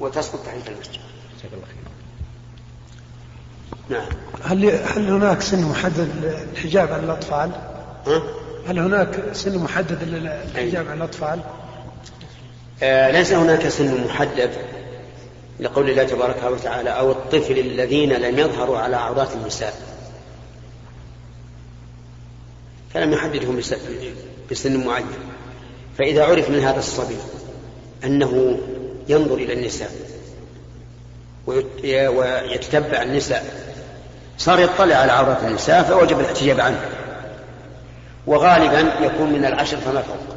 وتسقط 0.00 0.46
تحية 0.46 0.74
المسجد. 0.74 1.00
جزاك 1.38 1.52
الله 1.52 1.66
خير. 1.66 1.82
نعم. 3.98 4.08
هل 4.44 4.64
هل 4.66 5.10
هناك 5.10 5.40
سن 5.40 5.62
محدد 5.62 6.08
للحجاب 6.22 6.92
عن 6.92 7.04
الأطفال؟ 7.04 7.50
ها؟ 8.06 8.22
هل 8.68 8.78
هناك 8.78 9.20
سن 9.32 9.58
محدد 9.58 10.02
للحجاب 10.02 10.88
عن 10.88 10.96
الأطفال؟ 10.96 11.40
آه 12.82 13.10
ليس 13.10 13.32
هناك 13.32 13.68
سن 13.68 14.04
محدد. 14.04 14.50
لقول 15.60 15.90
الله 15.90 16.04
تبارك 16.04 16.42
وتعالى 16.42 16.90
أو 16.90 17.10
الطفل 17.10 17.58
الذين 17.58 18.12
لم 18.12 18.38
يظهروا 18.38 18.78
على 18.78 18.96
عورات 18.96 19.32
النساء. 19.32 19.74
فلم 22.94 23.12
يحددهم 23.12 23.60
بسن 24.50 24.86
معين. 24.86 25.06
فإذا 25.98 26.24
عرف 26.24 26.50
من 26.50 26.58
هذا 26.58 26.78
الصبي 26.78 27.16
أنه 28.04 28.58
ينظر 29.08 29.34
إلى 29.34 29.52
النساء 29.52 29.90
ويتتبع 31.46 33.02
النساء 33.02 33.72
صار 34.38 34.60
يطلع 34.60 34.96
على 34.96 35.12
عورات 35.12 35.44
النساء 35.44 35.82
فوجب 35.82 36.20
الاحتجاب 36.20 36.60
عنه. 36.60 36.80
وغالبا 38.26 39.06
يكون 39.06 39.32
من 39.32 39.44
العشر 39.44 39.76
فما 39.76 40.02
فوق. 40.02 40.36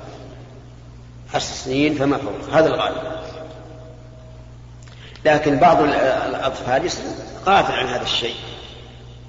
عشر 1.34 1.54
سنين 1.54 1.95
فما 1.95 2.17
فوق. 2.17 2.49
هذا 2.51 2.67
الغالب. 2.67 3.25
لكن 5.26 5.60
بعض 5.60 5.82
الأطفال 6.30 6.90
غافل 7.46 7.74
عن 7.74 7.88
هذا 7.88 8.04
الشيء 8.04 8.36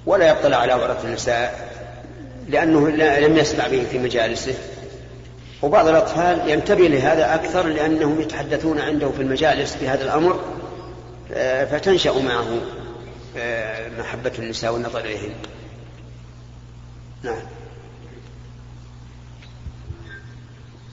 ولا 0.06 0.28
يطلع 0.28 0.56
على 0.56 0.72
عورات 0.72 1.04
النساء 1.04 1.68
لأنه 2.48 2.88
لم 3.18 3.36
يسمع 3.36 3.68
به 3.68 3.84
في 3.90 3.98
مجالسه. 3.98 4.54
وبعض 5.62 5.88
الأطفال 5.88 6.50
ينتبه 6.50 6.88
لهذا 6.88 7.34
أكثر 7.34 7.66
لأنهم 7.66 8.20
يتحدثون 8.20 8.80
عنده 8.80 9.10
في 9.10 9.22
المجالس 9.22 9.76
بهذا 9.82 10.04
الأمر 10.04 10.40
آه، 11.32 11.64
فتنشأ 11.64 12.10
معه 12.10 12.46
آه، 13.36 13.88
محبة 13.98 14.32
النساء 14.38 14.72
والنظر 14.72 15.00
إليهن. 15.00 15.30
نعم. 17.22 17.42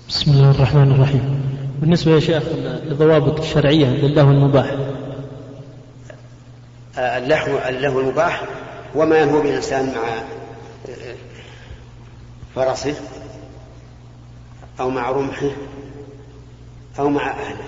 بسم 0.10 0.32
الله 0.32 0.52
الرحمن 0.52 0.92
الرحيم. 0.92 1.44
بالنسبة 1.82 2.12
يا 2.12 2.20
شيخ 2.20 2.44
للضوابط 2.86 3.40
الشرعية 3.40 3.86
للهو 3.86 4.32
المباح. 4.32 4.76
آه، 6.98 7.18
اللهو 7.18 7.58
اللهو 7.58 8.00
المباح 8.00 8.44
وما 8.96 9.18
ينهو 9.18 9.42
به 9.42 9.50
الإنسان 9.50 9.94
مع 9.96 10.24
فرسه 12.56 12.96
أو 14.80 14.90
مع 14.90 15.10
رمحه 15.10 15.50
أو 17.00 17.10
مع 17.10 17.32
أهله. 17.32 17.66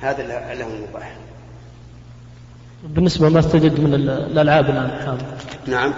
هذا 0.00 0.22
له 0.54 0.66
المباح. 0.66 1.16
بالنسبة 2.84 3.28
لما 3.28 3.40
استجد 3.40 3.80
من 3.80 3.94
الألعاب 3.94 4.70
الآن 4.70 4.90
حاضر. 4.90 5.26
نعم. 5.66 5.92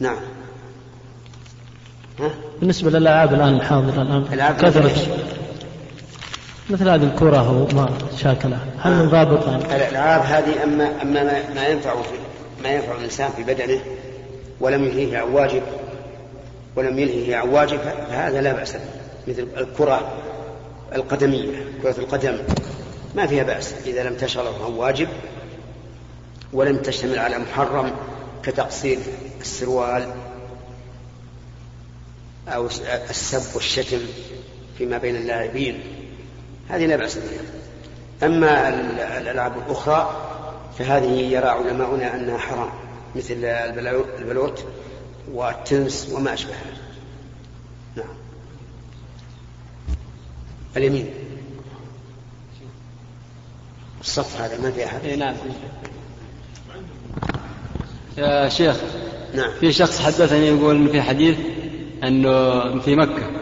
نعم. 0.00 0.16
ها؟ 2.20 2.30
بالنسبة 2.60 2.90
للألعاب 2.90 3.34
الآن 3.34 3.54
الحاضرة 3.54 4.02
الآن. 4.02 4.56
كثرت 4.56 5.08
مثل 6.70 6.88
هذه 6.88 7.04
الكرة 7.04 7.50
وما 7.50 7.98
شاكلها. 8.18 8.66
هل 8.78 8.92
من 8.92 9.08
ضابط 9.08 9.48
الألعاب 9.48 10.22
هذه 10.22 10.62
أما 10.62 11.02
أما 11.02 11.22
ما 11.54 11.68
ينفع 11.68 11.94
ما 12.62 12.68
ينفع 12.68 12.96
الإنسان 12.96 13.30
في 13.36 13.42
بدنه 13.42 13.80
ولم 14.60 14.84
يلهيه 14.84 15.18
عن 15.18 15.28
واجب 15.32 15.62
ولم 16.76 16.98
يلهيه 16.98 17.36
عن 17.36 17.48
واجب 17.48 17.78
فهذا 18.08 18.40
لا 18.40 18.52
بأس 18.52 18.76
مثل 19.28 19.46
الكرة 19.56 20.12
القدمية 20.94 21.64
كرة 21.82 21.98
القدم 21.98 22.38
ما 23.14 23.26
فيها 23.26 23.44
بأس. 23.44 23.74
إذا 23.86 24.02
لم 24.08 24.14
تشغله 24.14 24.64
عن 24.64 24.72
واجب 24.72 25.08
ولم 26.52 26.76
تشتمل 26.76 27.18
على 27.18 27.38
محرم 27.38 27.92
كتقصير 28.42 28.98
السروال 29.40 30.06
أو 32.48 32.66
السب 33.10 33.54
والشتم 33.54 34.00
فيما 34.78 34.98
بين 34.98 35.16
اللاعبين. 35.16 35.80
هذه 36.72 36.86
لا 36.86 36.96
بأس 36.96 37.18
بها. 37.18 37.42
أما 38.22 38.68
الألعاب 39.18 39.52
الأخرى 39.66 40.28
فهذه 40.78 41.10
يرى 41.10 41.48
علماؤنا 41.48 42.14
أنها 42.14 42.38
حرام 42.38 42.70
مثل 43.16 43.44
البلوت 43.44 44.64
والتنس 45.32 46.12
وما 46.12 46.34
أشبهه 46.34 46.54
نعم. 47.96 48.14
اليمين. 50.76 51.10
الصف 54.00 54.40
هذا 54.40 54.60
ما 54.60 54.70
في 54.70 54.84
أحد. 54.86 55.06
نعم. 55.06 55.34
يا 58.18 58.48
شيخ 58.48 58.76
نعم. 59.34 59.50
في 59.60 59.72
شخص 59.72 60.00
حدثني 60.00 60.46
يقول 60.46 60.88
في 60.88 61.02
حديث 61.02 61.36
أنه 62.02 62.80
في 62.80 62.96
مكة 62.96 63.41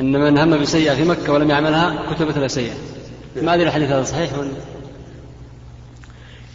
أن 0.00 0.12
من 0.12 0.38
هم 0.38 0.62
بسيئة 0.62 0.94
في 0.94 1.04
مكة 1.04 1.32
ولم 1.32 1.50
يعملها 1.50 2.14
كتبت 2.14 2.38
له 2.38 2.62
نعم. 3.36 3.44
ما 3.44 3.54
أدري 3.54 3.66
الحديث 3.66 3.90
هذا 3.90 4.04
صحيح 4.04 4.30
ولا 4.38 4.50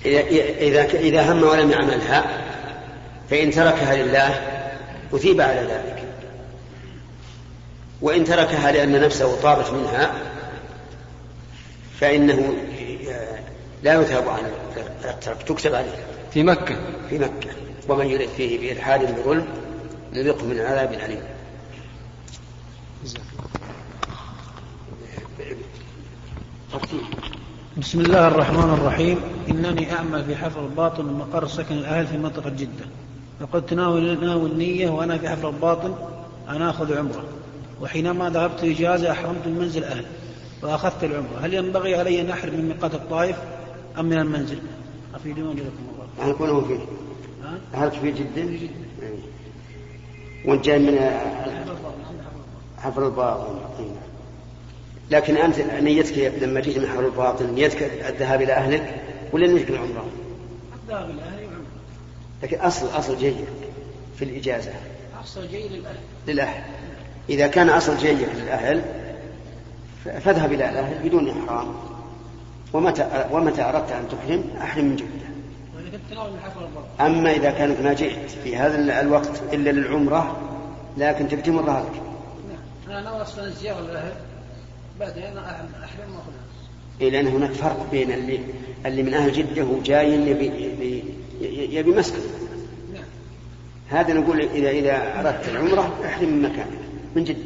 إذا 0.06 0.84
إذا 0.84 1.32
هم 1.32 1.44
ولم 1.44 1.72
يعملها 1.72 2.26
فإن 3.30 3.52
تركها 3.52 3.96
لله 3.96 4.28
أثيب 5.14 5.42
على 5.42 5.60
ذلك. 5.60 6.04
وإن 8.02 8.24
تركها 8.24 8.72
لأن 8.72 9.02
نفسه 9.02 9.42
طابت 9.42 9.70
منها 9.70 10.14
فإنه 12.00 12.54
لا 13.84 14.02
يثاب 14.02 14.30
عن 14.30 14.40
الترك. 15.06 15.44
تكتب 15.44 15.76
عليه. 15.76 15.96
في 16.34 16.44
مكة. 16.44 16.76
في 17.10 17.20
مكة. 17.20 17.50
ومن 17.90 18.06
يرد 18.06 18.30
فيه 18.38 18.60
بإلحاد 18.60 19.16
بظلم 19.16 19.48
نذقه 20.14 20.46
من 20.46 20.60
عذاب 20.60 20.94
أليم. 20.94 21.24
بسم 27.78 28.00
الله 28.00 28.28
الرحمن 28.28 28.74
الرحيم 28.74 29.18
إنني 29.50 29.94
أعمل 29.94 30.24
في 30.24 30.36
حفر 30.36 30.66
الباطن 30.66 31.06
مقر 31.06 31.48
سكن 31.48 31.76
الأهل 31.76 32.08
في 32.08 32.18
منطقة 32.18 32.50
جدة 32.50 32.86
وقد 33.42 33.66
تناول 33.66 34.26
ناوي 34.26 34.50
النية 34.50 34.90
وأنا 34.90 35.18
في 35.18 35.30
حفر 35.30 35.50
الباطن 35.50 35.96
أن 36.50 36.62
آخذ 36.62 36.98
عمرة 36.98 37.24
وحينما 37.82 38.30
ذهبت 38.30 38.64
إجازة 38.64 39.12
أحرمت 39.12 39.48
من 39.48 39.58
منزل 39.60 39.84
أهل 39.84 40.06
وأخذت 40.64 41.04
العمرة 41.04 41.40
هل 41.42 41.54
ينبغي 41.54 41.96
علي 41.96 42.22
أن 42.22 42.30
أحرم 42.30 42.54
من 42.54 42.66
ميقات 42.68 42.94
الطائف 42.94 43.38
أم 44.00 44.06
من 44.06 44.18
المنزل 44.18 44.60
أفيدوني 45.16 45.54
جزاكم 45.54 45.76
الله 46.20 46.30
يكون 46.30 46.50
هو 46.50 46.62
فيه؟ 46.62 46.80
هل 47.74 47.92
في 47.92 48.12
جدة؟ 48.12 48.42
إيه. 48.42 49.20
وانت 50.46 50.66
جاي 50.66 50.80
من 50.80 50.98
حفر 52.78 53.08
الباطن. 53.08 53.56
لكن 55.12 55.38
أنت 55.38 55.60
نيتك 55.60 56.34
لما 56.42 56.60
جيت 56.60 56.78
من 56.78 56.88
حفر 56.88 57.06
الباطن 57.06 57.54
نيتك 57.54 57.84
الذهاب 58.10 58.42
إلى 58.42 58.54
أهلك 58.54 58.96
ولا 59.34 59.48
نيتك 59.48 59.70
العمرة؟ 59.70 60.06
الذهاب 60.84 61.10
إلى 61.10 61.22
أهلي 61.22 61.46
وعمرة 61.46 61.60
لكن 62.44 62.60
أصل 62.60 62.88
أصل 63.00 63.18
جيد 63.18 63.36
في 64.16 64.26
الإجازة. 64.26 64.72
أحصل 65.20 65.48
جيد 65.48 65.72
للأهل. 65.72 65.96
للأهل. 66.28 66.64
إذا 67.30 67.48
كان 67.48 67.70
أصل 67.70 67.98
جيد 67.98 68.28
للأهل 68.36 68.82
فاذهب 70.06 70.54
إلى 70.54 70.70
الأهل 70.70 71.10
بدون 71.10 71.30
إحرام. 71.30 71.76
ومتى 72.74 73.28
ومتى 73.32 73.62
أردت 73.62 73.92
أن 73.92 74.08
تحرم؟ 74.08 74.44
أحرم 74.62 74.86
من 74.86 74.96
جدة. 74.96 75.30
أما 77.00 77.32
إذا 77.32 77.52
كانت 77.52 77.82
ما 77.82 77.94
جئت 77.94 78.32
في 78.44 78.58
هذا 78.58 79.02
الوقت 79.02 79.42
إلا 79.54 79.70
للعمرة 79.70 80.38
لكن 80.98 81.44
تمر 81.44 81.62
هذا 81.62 81.90
نعم. 82.50 82.98
أنا 82.98 83.02
ناوي 83.02 83.22
أصلا 83.22 83.46
الزيارة 83.46 83.82
للأهل 83.82 84.14
بعدين 85.00 85.38
أحرم 85.38 86.12
وأخذها 86.16 86.44
إيه 87.02 87.10
لأن 87.10 87.28
هناك 87.28 87.52
فرق 87.52 87.88
بين 87.92 88.12
اللي 88.12 88.40
اللي 88.86 89.04
من 89.04 89.14
أهل 89.14 89.32
جدة 89.34 89.64
وجاي 89.66 90.14
يبي 90.14 90.46
يبي, 90.46 91.04
يبي 91.76 91.92
مسكن 91.92 92.20
نعم. 92.94 93.04
هذا 93.90 94.14
نقول 94.14 94.42
إذا 94.42 94.70
إذا 94.70 95.20
أردت 95.20 95.50
العمرة 95.50 95.94
أحرم 96.06 96.30
من 96.30 96.42
مكانك 96.42 96.68
من 97.16 97.24
جدة. 97.24 97.40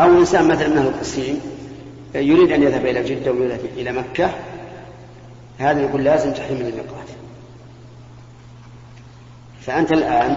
أو 0.00 0.18
إنسان 0.18 0.48
مثلا 0.48 0.68
من 0.68 0.76
أهل 0.78 0.86
القصيم 0.86 1.40
يريد 2.14 2.52
أن 2.52 2.62
يذهب 2.62 2.86
إلى 2.86 3.02
جدة 3.04 3.32
ويذهب 3.32 3.60
إلى 3.76 3.92
مكة 3.92 4.30
هذا 5.58 5.86
نقول 5.86 6.04
لازم 6.04 6.32
تحرم 6.32 6.54
من 6.56 6.66
الميقات 6.66 7.08
فأنت 9.60 9.92
الآن 9.92 10.36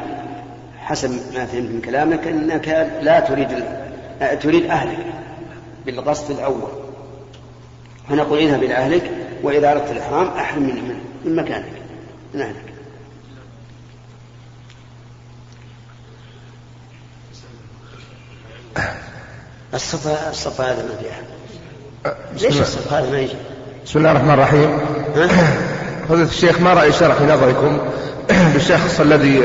حسب 0.80 1.10
ما 1.12 1.46
فهمت 1.46 1.70
من 1.72 1.82
كلامك 1.86 2.28
أنك 2.28 2.68
لا 3.02 3.20
تريد 3.20 3.48
ال- 3.52 4.40
تريد 4.40 4.66
أهلك. 4.66 5.06
بالقصد 5.86 6.32
الأول 6.32 6.70
فنقول 8.10 8.40
اذهب 8.40 8.64
إلى 8.64 8.74
أهلك 8.74 9.12
وإذا 9.44 9.72
أردت 9.72 9.92
الإحرام 9.92 10.28
أحرم 10.28 10.64
من, 10.64 11.02
من, 11.26 11.36
مكانك 11.36 11.82
من 12.34 12.42
أهلك 12.42 12.74
الصفا 19.74 20.30
الصفا 20.30 20.64
هذا 20.64 20.84
ما 20.84 20.96
فيها 21.02 21.22
بسم 22.36 22.46
ليش 22.46 22.62
الصفا 22.62 23.00
هذا 23.00 23.12
ما 23.12 23.20
يجي؟ 23.20 23.36
بسم 23.86 24.00
الله 24.00 24.12
الرحمن 24.12 24.34
الرحيم؟ 24.34 24.80
فضيلة 26.10 26.30
الشيخ 26.30 26.62
ما 26.62 26.74
رأي 26.74 26.92
شرح 26.92 27.22
نظركم 27.22 27.78
بالشخص 28.54 29.00
الذي 29.00 29.36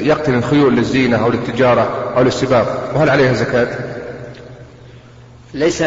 يقتل 0.00 0.34
الخيول 0.34 0.76
للزينة 0.76 1.24
أو 1.24 1.30
للتجارة 1.30 2.12
أو 2.16 2.22
للسباق 2.22 2.92
وهل 2.94 3.10
عليها 3.10 3.32
زكاة؟ 3.32 3.91
ليس 5.54 5.82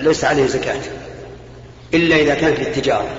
ليس 0.00 0.24
عليه 0.24 0.46
زكاة 0.46 0.80
إلا 1.94 2.16
إذا 2.16 2.34
كانت 2.34 2.60
للتجارة 2.60 3.16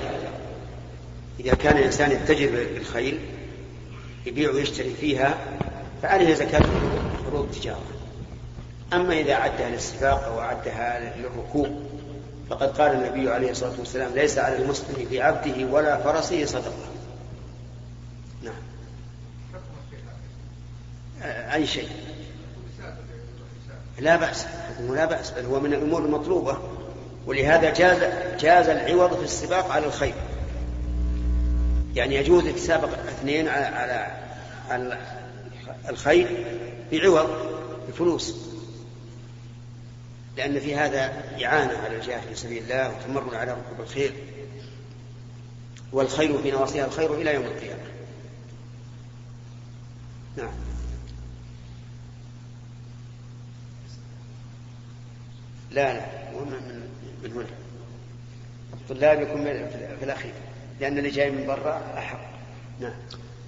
إذا 1.40 1.54
كان 1.54 1.76
الإنسان 1.76 2.12
يتجر 2.12 2.50
بالخيل 2.74 3.18
يبيع 4.26 4.50
ويشتري 4.50 4.94
فيها 5.00 5.38
فعليه 6.02 6.34
زكاة 6.34 6.62
فروض 7.26 7.44
التجارة. 7.44 7.82
أما 8.92 9.20
إذا 9.20 9.34
عدها 9.34 9.70
للسباق 9.70 10.24
أو 10.24 10.40
عدها 10.40 11.16
للركوب 11.16 11.82
فقد 12.50 12.68
قال 12.68 12.92
النبي 12.92 13.30
عليه 13.30 13.50
الصلاة 13.50 13.72
والسلام 13.78 14.14
ليس 14.14 14.38
على 14.38 14.56
المسلم 14.56 15.06
في 15.10 15.22
عبده 15.22 15.64
ولا 15.64 15.96
فرسه 15.96 16.44
صدقة. 16.44 16.72
نعم. 18.42 18.54
أي 21.52 21.66
شيء. 21.66 21.88
لا 24.00 24.16
بأس 24.16 24.44
حكمه 24.44 24.94
لا 24.94 25.04
بأس 25.04 25.30
بل 25.30 25.44
هو 25.44 25.60
من 25.60 25.74
الأمور 25.74 26.04
المطلوبة 26.04 26.58
ولهذا 27.26 27.74
جاز 27.74 27.98
جاز 28.40 28.68
العوض 28.68 29.16
في 29.16 29.24
السباق 29.24 29.70
على 29.70 29.86
الخير. 29.86 30.14
يعني 31.94 32.14
يجوز 32.14 32.46
يتسابق 32.46 32.88
اثنين 32.88 33.48
على 33.48 33.64
على, 33.64 34.12
على 34.70 34.98
الخير 35.88 36.44
بعوض 36.92 37.30
بفلوس 37.88 38.36
لأن 40.36 40.60
في 40.60 40.74
هذا 40.76 41.12
إعانة 41.44 41.78
على 41.78 41.96
الجهاد 41.96 42.20
في 42.28 42.34
سبيل 42.34 42.62
الله 42.62 42.92
وتمرن 42.96 43.34
على 43.34 43.52
ركوب 43.52 43.80
الخيل 43.80 44.12
والخير 45.92 46.42
في 46.42 46.50
نواصيها 46.50 46.86
الخير 46.86 47.14
إلى 47.14 47.34
يوم 47.34 47.44
القيامة. 47.44 47.82
نعم. 50.36 50.50
لا 55.70 55.92
لا. 55.94 56.00
من 56.34 56.46
من, 56.52 56.80
من 57.24 57.32
هنا. 57.32 57.44
الطلاب 58.72 59.20
يكون 59.20 59.44
في 59.98 60.02
الأخير. 60.04 60.32
لأن 60.80 60.98
اللي 60.98 61.10
جاي 61.10 61.30
من 61.30 61.46
برا 61.46 61.80
أحق. 61.98 62.20
نعم. 62.80 62.92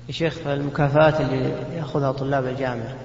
يا 0.08 0.12
شيخ 0.12 0.46
المكافآت 0.46 1.20
اللي 1.20 1.52
يأخذها 1.76 2.12
طلاب 2.12 2.46
الجامعة 2.46 2.96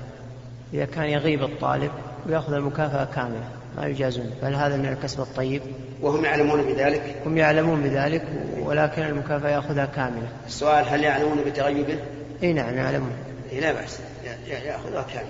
إذا 0.73 0.85
كان 0.85 1.03
يغيب 1.05 1.43
الطالب 1.43 1.91
ويأخذ 2.27 2.53
المكافأة 2.53 3.05
كاملة 3.05 3.49
ما 3.77 3.85
يجازون. 3.87 4.33
بل 4.43 4.53
هذا 4.53 4.77
من 4.77 4.85
الكسب 4.85 5.19
الطيب؟ 5.21 5.61
وهم 6.01 6.25
يعلمون 6.25 6.61
بذلك؟ 6.61 7.15
هم 7.25 7.37
يعلمون 7.37 7.81
بذلك 7.81 8.23
ولكن 8.59 9.01
المكافأة 9.01 9.49
يأخذها 9.49 9.85
كاملة. 9.85 10.27
السؤال 10.47 10.85
هل 10.89 11.03
يعلمون 11.03 11.37
بتغيبه؟ 11.45 11.99
أي 12.43 12.53
نعم 12.53 12.77
يعلمون. 12.77 13.11
إيه 13.51 13.59
لا 13.59 13.71
بأس. 13.73 13.99
ي- 14.25 14.49
ي- 14.49 14.65
يأخذها 14.67 15.05
كاملة. 15.13 15.29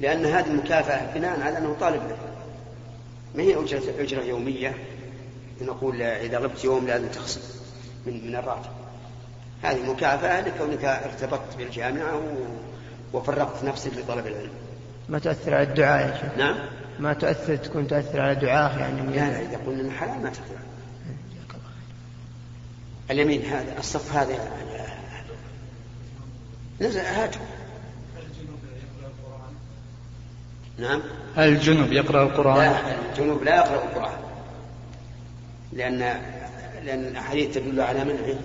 لأن 0.00 0.26
هذه 0.26 0.46
المكافأة 0.46 1.14
بناء 1.14 1.40
على 1.40 1.58
أنه 1.58 1.76
طالب 1.80 2.02
له 2.08 2.16
ما 3.34 3.42
هي 3.42 3.54
أجرة, 3.54 3.82
أجرة 3.98 4.22
يومية؟ 4.22 4.74
نقول 5.62 6.02
إذا 6.02 6.38
غبت 6.38 6.64
يوم 6.64 6.86
لازم 6.86 7.08
تخصم 7.08 7.40
من 8.06 8.26
من 8.26 8.36
الراتب. 8.36 8.70
هذه 9.62 9.90
مكافأة 9.92 10.40
لكونك 10.40 10.84
ارتبطت 10.84 11.56
بالجامعة 11.58 12.22
وفرغت 13.12 13.64
نفسك 13.64 13.92
لطلب 13.96 14.26
العلم. 14.26 14.52
ما 15.08 15.18
تؤثر 15.18 15.54
على 15.54 15.62
الدعاء 15.62 16.08
يا 16.08 16.14
شيخ؟ 16.14 16.38
نعم. 16.38 16.56
ما 16.98 17.12
تؤثر 17.12 17.56
تكون 17.56 17.88
تؤثر 17.88 18.20
على 18.20 18.34
دعاء 18.34 18.78
يعني 18.78 19.00
لا 19.00 19.30
لا 19.30 19.40
إذا 19.40 19.58
قلنا 19.66 19.80
إنه 19.80 19.90
حلال 19.90 20.22
ما 20.22 20.30
تقدر 20.30 20.58
اليمين 23.10 23.42
هذا 23.42 23.78
الصف 23.78 24.16
هذا 24.16 24.38
نزل 26.80 27.00
هاته 27.00 27.40
نعم. 30.78 31.02
هل 31.36 31.48
الجنب 31.48 31.92
يقرأ 31.92 32.22
القرآن؟ 32.22 32.56
لا 32.56 33.10
الجنوب 33.10 33.42
لا 33.42 33.56
يقرأ 33.56 33.84
القرآن. 33.84 34.18
لأن 35.72 35.98
لأن 36.84 37.04
الأحاديث 37.04 37.54
تدل 37.54 37.80
على 37.80 38.04
منعه. 38.04 38.38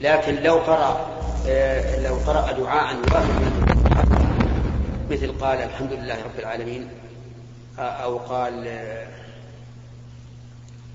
لكن 0.00 0.34
لو 0.42 0.54
قرأ 0.54 1.20
آه، 1.48 2.02
لو 2.02 2.14
قرأ 2.14 2.52
دعاء 2.52 2.96
يوافق 2.96 3.60
مثل 5.10 5.32
قال 5.32 5.58
الحمد 5.58 5.92
لله 5.92 6.22
رب 6.22 6.38
العالمين 6.38 6.88
آه، 7.78 7.82
أو 7.82 8.18
قال 8.18 8.68
آه، 8.68 9.06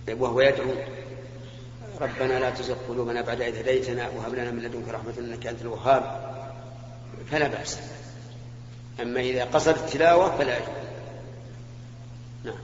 وهو 0.10 0.42
يدعو 0.42 0.72
ربنا 2.02 2.40
لا 2.40 2.50
تزغ 2.50 2.76
قلوبنا 2.90 3.22
بعد 3.22 3.42
إذ 3.42 3.60
هديتنا 3.60 4.10
وهب 4.10 4.34
لنا 4.34 4.52
من 4.52 4.60
لدنك 4.60 4.90
رحمة 4.90 5.14
إنك 5.20 5.48
أنت 5.48 5.62
الوهاب. 5.62 6.36
فلا 7.32 7.48
بأس. 7.48 7.80
أما 9.02 9.20
إذا 9.20 9.44
قصد 9.46 9.76
التلاوة 9.78 10.38
فلا 10.38 10.58
يجوز 10.58 10.70
نعم. 12.44 12.56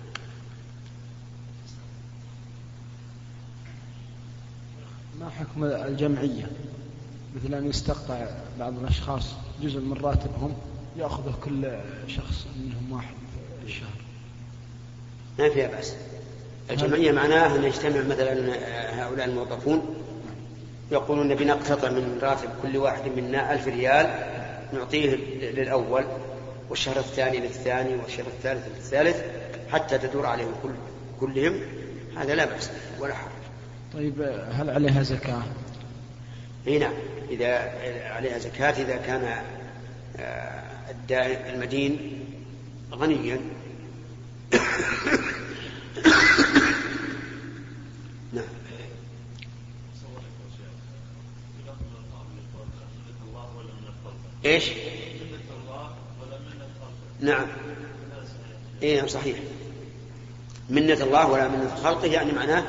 ما 5.20 5.30
حكم 5.30 5.63
الجمعية؟ 5.63 6.52
مثل 7.36 7.54
أن 7.54 7.70
يستقطع 7.70 8.26
بعض 8.60 8.74
الأشخاص 8.82 9.26
جزء 9.62 9.80
من 9.80 9.94
راتبهم 9.94 10.54
يأخذه 10.98 11.34
كل 11.44 11.78
شخص 12.08 12.46
منهم 12.63 12.91
واحد 12.91 13.13
ما 15.39 15.50
فيها 15.50 15.67
بأس. 15.67 15.96
الجمعية 16.70 17.12
معناها 17.12 17.56
أن 17.56 17.63
يجتمع 17.63 18.02
مثلا 18.02 18.34
هؤلاء 19.04 19.26
الموظفون 19.28 19.96
يقولون 20.91 21.28
نبي 21.28 21.46
نقتطع 21.46 21.89
من 21.89 22.20
راتب 22.22 22.50
كل 22.62 22.78
واحد 22.78 23.02
منا 23.17 23.54
ألف 23.54 23.67
ريال 23.67 24.41
نعطيه 24.74 25.16
للأول 25.42 26.06
والشهر 26.70 27.00
الثاني 27.00 27.40
للثاني 27.40 27.96
والشهر 27.96 28.28
الثالث 28.28 28.68
للثالث 28.68 29.24
حتى 29.72 29.98
تدور 29.98 30.26
عليهم 30.26 30.54
كل 30.64 30.72
كلهم. 31.20 31.62
هذا 32.18 32.36
لا 32.36 32.46
بأس 32.46 32.72
ولا 33.00 33.14
حرج. 33.14 33.32
طيب 33.94 34.22
هل 34.52 34.70
عليها 34.70 35.04
زكاة؟ 35.04 35.44
إي 36.68 36.80
نعم. 36.80 36.94
إذا 37.30 37.72
عليها 38.12 38.38
زكاة 38.38 38.72
إذا 38.72 38.98
كان 38.98 39.44
آه، 40.20 40.62
المدين 41.54 42.20
غنيا 42.92 43.40
نعم 48.34 48.44
إيش؟ 54.46 54.70
نعم. 57.20 57.46
اي 58.84 58.96
نعم 58.98 59.08
صحيح. 59.08 59.38
منة 60.70 60.94
الله 60.94 61.28
ولا 61.28 61.48
منة 61.48 61.76
خلقه 61.84 62.06
يعني 62.06 62.32
معناه 62.32 62.64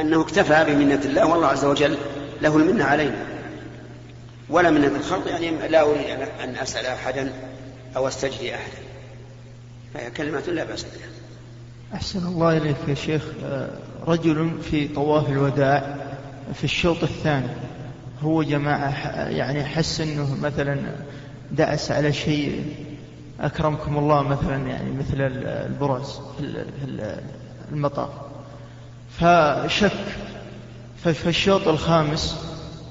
أنه 0.00 0.22
اكتفى 0.22 0.64
بمنة 0.64 1.00
الله 1.04 1.26
والله 1.26 1.46
عز 1.46 1.64
وجل 1.64 1.98
له 2.42 2.56
المنة 2.56 2.84
علينا. 2.84 3.26
ولا 4.48 4.70
منة 4.70 4.86
الخلق 4.86 5.28
يعني 5.28 5.68
لا 5.68 5.82
أريد 5.82 6.28
أن 6.44 6.56
أسأل 6.56 6.86
أحدا 6.86 7.32
أو 7.96 8.08
أستجدي 8.08 8.54
أحدا. 8.54 8.78
فهي 9.94 10.10
كلمة 10.10 10.40
لا 10.40 10.64
بأس 10.64 10.82
بها. 10.82 11.08
أحسن 11.94 12.26
الله 12.26 12.56
إليك 12.56 12.76
يا 12.88 12.94
شيخ. 12.94 13.22
رجل 14.06 14.50
في 14.70 14.88
طواف 14.88 15.28
الوداع 15.28 15.96
في 16.54 16.64
الشوط 16.64 17.02
الثاني. 17.02 17.48
هو 18.22 18.42
جماعة 18.42 18.90
يعني 19.28 19.64
حس 19.64 20.00
أنه 20.00 20.36
مثلا 20.42 20.78
دعس 21.52 21.90
على 21.90 22.12
شيء 22.12 22.64
أكرمكم 23.40 23.98
الله 23.98 24.22
مثلا 24.22 24.66
يعني 24.66 24.90
مثل 24.90 25.20
البرز 25.66 26.20
في 26.38 26.64
المطاف. 27.72 28.10
فشك 29.18 29.92
ففي 31.04 31.28
الشوط 31.28 31.68
الخامس 31.68 32.48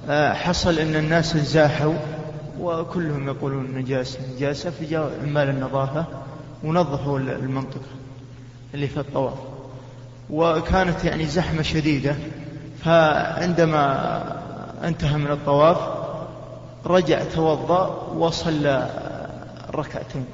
آه، 0.10 0.34
حصل 0.34 0.80
أن 0.80 0.96
الناس 0.96 1.36
انزاحوا 1.36 1.94
وكلهم 2.60 3.28
يقولون 3.28 3.76
نجاسة 3.76 4.20
نجاسة 4.36 4.70
فجاء 4.70 5.12
عمال 5.24 5.50
النظافة 5.50 6.06
ونظفوا 6.63 7.20
المنطقة 7.20 7.90
اللي 8.74 8.88
في 8.88 9.00
الطواف. 9.00 9.34
وكانت 10.30 11.04
يعني 11.04 11.26
زحمة 11.26 11.62
شديدة. 11.62 12.16
فعندما 12.86 14.46
انتهى 14.84 15.18
من 15.18 15.32
الطواف 15.32 15.78
رجع 16.86 17.24
توضأ 17.24 17.88
وصلى 18.16 18.90
ركعتين. 19.72 20.26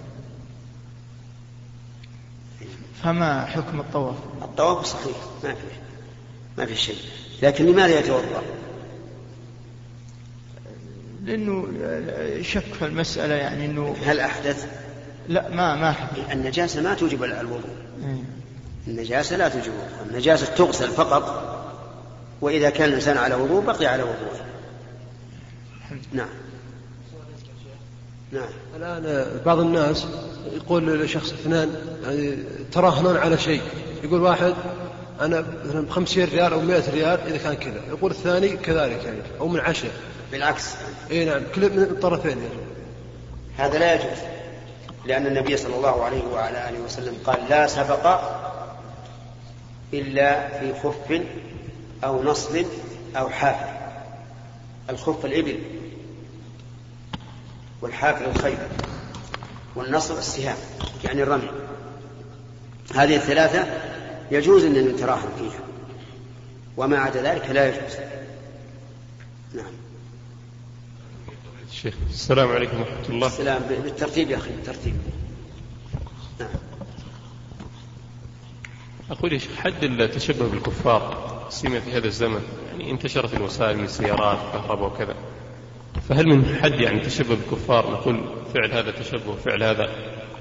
فما 3.03 3.45
حكم 3.45 3.79
الطواف؟ 3.79 4.15
الطواف 4.41 4.85
صحيح 4.85 5.17
ما 5.43 5.53
فيه 5.53 5.81
ما 6.57 6.65
في 6.65 6.75
شيء. 6.75 6.97
لكن 7.41 7.65
لماذا 7.65 7.99
يتوضأ؟ 7.99 8.41
لأنه 11.23 11.67
شك 12.41 12.73
في 12.73 12.85
المسألة 12.85 13.35
يعني 13.35 13.65
إنه 13.65 13.95
هل 14.05 14.19
أحدث؟ 14.19 14.67
لا 15.29 15.49
ما 15.49 15.75
ما 15.75 15.91
حدث 15.91 16.31
النجاسة 16.31 16.81
ما 16.81 16.93
توجب 16.93 17.23
الوضوء. 17.23 17.75
إيه. 18.05 18.23
النجاسة 18.87 19.37
لا 19.37 19.49
توجب 19.49 19.73
النجاسة 20.09 20.55
تغسل 20.55 20.89
فقط 20.89 21.52
وإذا 22.43 22.69
كان 22.69 22.89
الإنسان 22.89 23.17
على 23.17 23.35
وضوء 23.35 23.63
بقي 23.63 23.85
على 23.85 24.03
وضوءه. 24.03 24.45
نعم. 26.11 26.27
نعم. 28.31 28.49
الآن 28.75 29.27
بعض 29.45 29.59
الناس 29.59 30.05
يقول 30.53 31.01
لشخص 31.01 31.33
اثنان 31.33 31.75
يعني 32.03 32.37
تراهنان 32.71 33.17
على 33.17 33.37
شيء. 33.37 33.61
يقول 34.03 34.21
واحد 34.21 34.53
أنا 35.21 35.45
مثلا 35.65 35.81
بخمسين 35.85 36.29
ريال 36.29 36.53
أو 36.53 36.61
مئة 36.61 36.91
ريال 36.91 37.19
إذا 37.27 37.37
كان 37.37 37.53
كذا. 37.53 37.81
يقول 37.89 38.11
الثاني 38.11 38.49
كذلك 38.49 39.03
يعني 39.05 39.19
أو 39.39 39.47
من 39.47 39.59
عشرة. 39.59 39.91
بالعكس. 40.31 40.75
إي 41.11 41.25
نعم 41.25 41.41
كل 41.55 41.69
من 41.69 41.83
الطرفين 41.83 42.37
يعني. 42.37 42.63
هذا 43.57 43.79
لا 43.79 43.93
يجوز 43.93 44.19
لأن 45.05 45.27
النبي 45.27 45.57
صلى 45.57 45.75
الله 45.75 46.03
عليه 46.03 46.23
وعلى 46.33 46.69
آله 46.69 46.79
وسلم 46.79 47.13
قال 47.25 47.39
لا 47.49 47.67
سبق 47.67 48.19
إلا 49.93 50.59
في 50.59 50.73
خف 50.73 51.21
أو 52.03 52.23
نصل 52.23 52.65
أو 53.15 53.29
حافر. 53.29 53.73
الخف 54.89 55.25
الإبل 55.25 55.59
والحافر 57.81 58.31
الخيل 58.31 58.57
والنصر 59.75 60.17
السهام 60.17 60.57
يعني 61.03 61.23
الرمي. 61.23 61.49
هذه 62.95 63.15
الثلاثة 63.15 63.81
يجوز 64.31 64.63
أن 64.63 64.73
نتراهن 64.73 65.29
فيها 65.39 65.59
وما 66.77 66.99
عدا 66.99 67.21
ذلك 67.21 67.49
لا 67.49 67.67
يجوز. 67.67 67.95
نعم. 69.53 69.73
الشيخ 71.71 71.95
السلام 72.09 72.51
عليكم 72.51 72.79
ورحمة 72.79 73.09
الله. 73.09 73.27
السلام 73.27 73.61
بالترتيب 73.61 74.31
يا 74.31 74.37
أخي 74.37 74.49
بالترتيب. 74.49 74.95
نعم. 76.39 76.49
أقول 79.11 79.33
يا 79.33 79.37
شيخ 79.37 79.55
حد 79.55 79.83
التشبه 79.83 80.47
بالكفار. 80.47 81.32
سيما 81.49 81.79
في 81.79 81.91
هذا 81.97 82.07
الزمن 82.07 82.41
يعني 82.71 82.91
انتشرت 82.91 83.33
الوسائل 83.33 83.77
من 83.77 83.83
السيارات 83.83 84.37
كهرباء 84.53 84.87
وكذا. 84.87 85.15
فهل 86.09 86.27
من 86.27 86.59
حد 86.61 86.79
يعني 86.79 86.99
تشبه 86.99 87.35
بالكفار 87.35 87.91
نقول 87.91 88.23
فعل 88.53 88.71
هذا 88.71 88.91
تشبه 88.91 89.35
فعل 89.35 89.63
هذا 89.63 89.89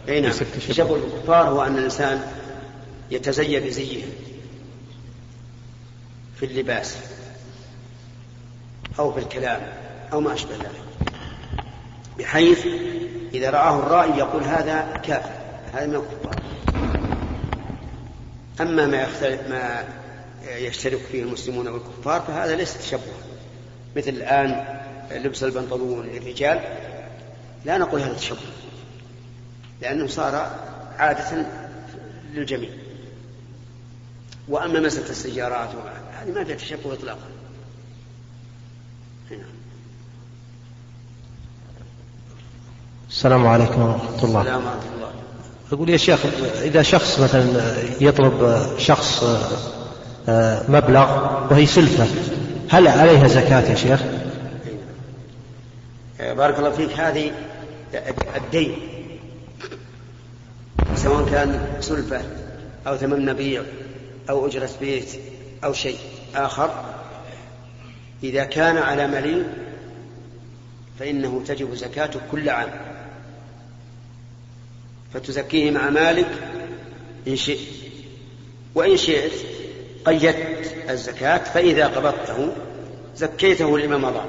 أي 0.09 0.21
نعم 0.21 0.33
تشبه 0.33 0.99
بالكفار 0.99 1.49
هو 1.49 1.63
أن 1.63 1.79
الإنسان 1.79 2.23
يتزين 3.11 3.61
بزيه 3.61 4.05
في 6.37 6.47
اللباس 6.47 6.97
أو 8.99 9.13
في 9.13 9.21
الكلام 9.21 9.73
أو 10.13 10.21
ما 10.21 10.35
أشبه 10.35 10.57
ذلك 10.57 10.83
بحيث 12.19 12.67
إذا 13.35 13.51
رآه 13.51 13.79
الرائي 13.79 14.19
يقول 14.19 14.43
هذا 14.43 15.01
كافر 15.05 15.31
هذا 15.73 15.87
من 15.87 15.95
الكفار. 15.95 16.43
أما 18.61 18.87
ما 18.87 19.03
يختلف 19.03 19.49
ما 19.49 19.85
يشترك 20.49 21.01
فيه 21.13 21.23
المسلمون 21.23 21.69
والكفار 21.69 22.21
فهذا 22.21 22.57
ليس 22.57 22.79
تشبه. 22.79 23.13
مثل 23.97 24.09
الآن 24.09 24.81
لبس 25.11 25.45
البنطلون 25.45 26.07
للرجال 26.07 26.61
لا 27.65 27.79
نقول 27.79 28.01
هذا 28.01 28.15
تشبه 28.15 28.39
لأنه 29.83 30.07
صار 30.07 30.35
عادة 30.99 31.47
للجميع. 32.35 32.71
وأما 34.49 34.81
مسألة 34.81 35.11
السيارات 35.11 35.69
هذه 36.13 36.31
ما 36.35 36.45
فيها 36.45 36.57
تشبه 36.57 36.93
إطلاقا. 36.93 37.29
السلام 43.09 43.47
عليكم 43.47 43.83
ورحمة 43.83 44.25
الله. 44.25 44.41
السلام 44.41 44.65
ورحمة 44.65 44.95
الله 44.95 45.13
أقول 45.73 45.91
يا 45.91 45.97
شيخ 45.97 46.21
إذا 46.63 46.83
شخص 46.83 47.21
مثلا 47.21 47.75
يطلب 48.01 48.67
شخص 48.79 49.25
مبلغ 50.69 51.09
وهي 51.51 51.67
سلفة. 51.67 52.07
هل 52.71 52.89
عليها 52.89 53.29
زكاة 53.29 53.71
يا 53.71 53.75
شيخ؟ 53.75 54.03
بارك 56.21 56.59
الله 56.59 56.71
فيك. 56.71 56.91
هذه 56.93 57.33
الدين 58.37 58.77
سواء 60.95 61.29
كان 61.31 61.77
سلفة 61.81 62.23
أو 62.87 62.97
ثمن 62.97 63.27
مبيع 63.27 63.63
أو 64.31 64.47
أجرة 64.47 64.71
بيت 64.81 65.09
أو 65.65 65.73
شيء 65.73 65.99
آخر 66.35 66.71
إذا 68.23 68.45
كان 68.45 68.77
على 68.77 69.07
مليء 69.07 69.45
فإنه 70.99 71.43
تجب 71.47 71.75
زكاته 71.75 72.21
كل 72.31 72.49
عام. 72.49 72.69
فتزكيه 75.15 75.71
مع 75.71 75.91
مالك 75.91 76.29
إن 77.29 77.37
شئت 77.37 77.59
وإن 78.75 78.97
شئت 78.97 79.33
قيدت 80.05 80.75
الزكاة 80.91 81.39
فإذا 81.39 81.87
قبضته 81.87 82.53
زكيته 83.17 83.79
لما 83.79 83.99
مضى 83.99 84.23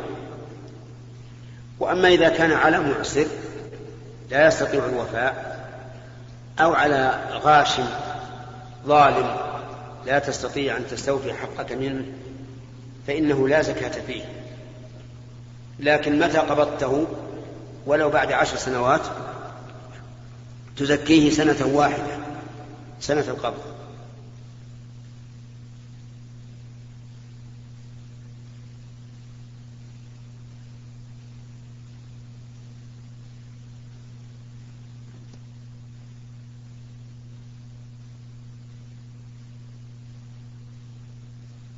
وأما 1.80 2.08
إذا 2.08 2.30
كان 2.30 2.52
على 2.52 2.80
معسر 2.80 3.26
لا 4.32 4.48
يستطيع 4.48 4.86
الوفاء. 4.86 5.54
أو 6.60 6.74
على 6.74 7.20
غاش 7.32 7.82
ظالم 8.86 9.36
لا 10.06 10.20
تستطيع 10.20 10.78
أن 10.78 10.88
تستوفي 10.88 11.34
حقك 11.34 11.72
منه 11.72 12.06
فإنه 13.08 13.48
لا 13.48 13.62
زكاة 13.62 14.02
فيه. 14.08 14.24
لكن 15.80 16.20
متى 16.20 16.38
قبضته؟ 16.38 17.08
ولو 17.86 18.10
بعد 18.10 18.32
عشر 18.32 18.58
سنوات 18.58 19.02
تزكيه 20.78 21.30
سنة 21.30 21.68
واحدة 21.74 22.18
سنة 23.00 23.26
القبض. 23.28 23.73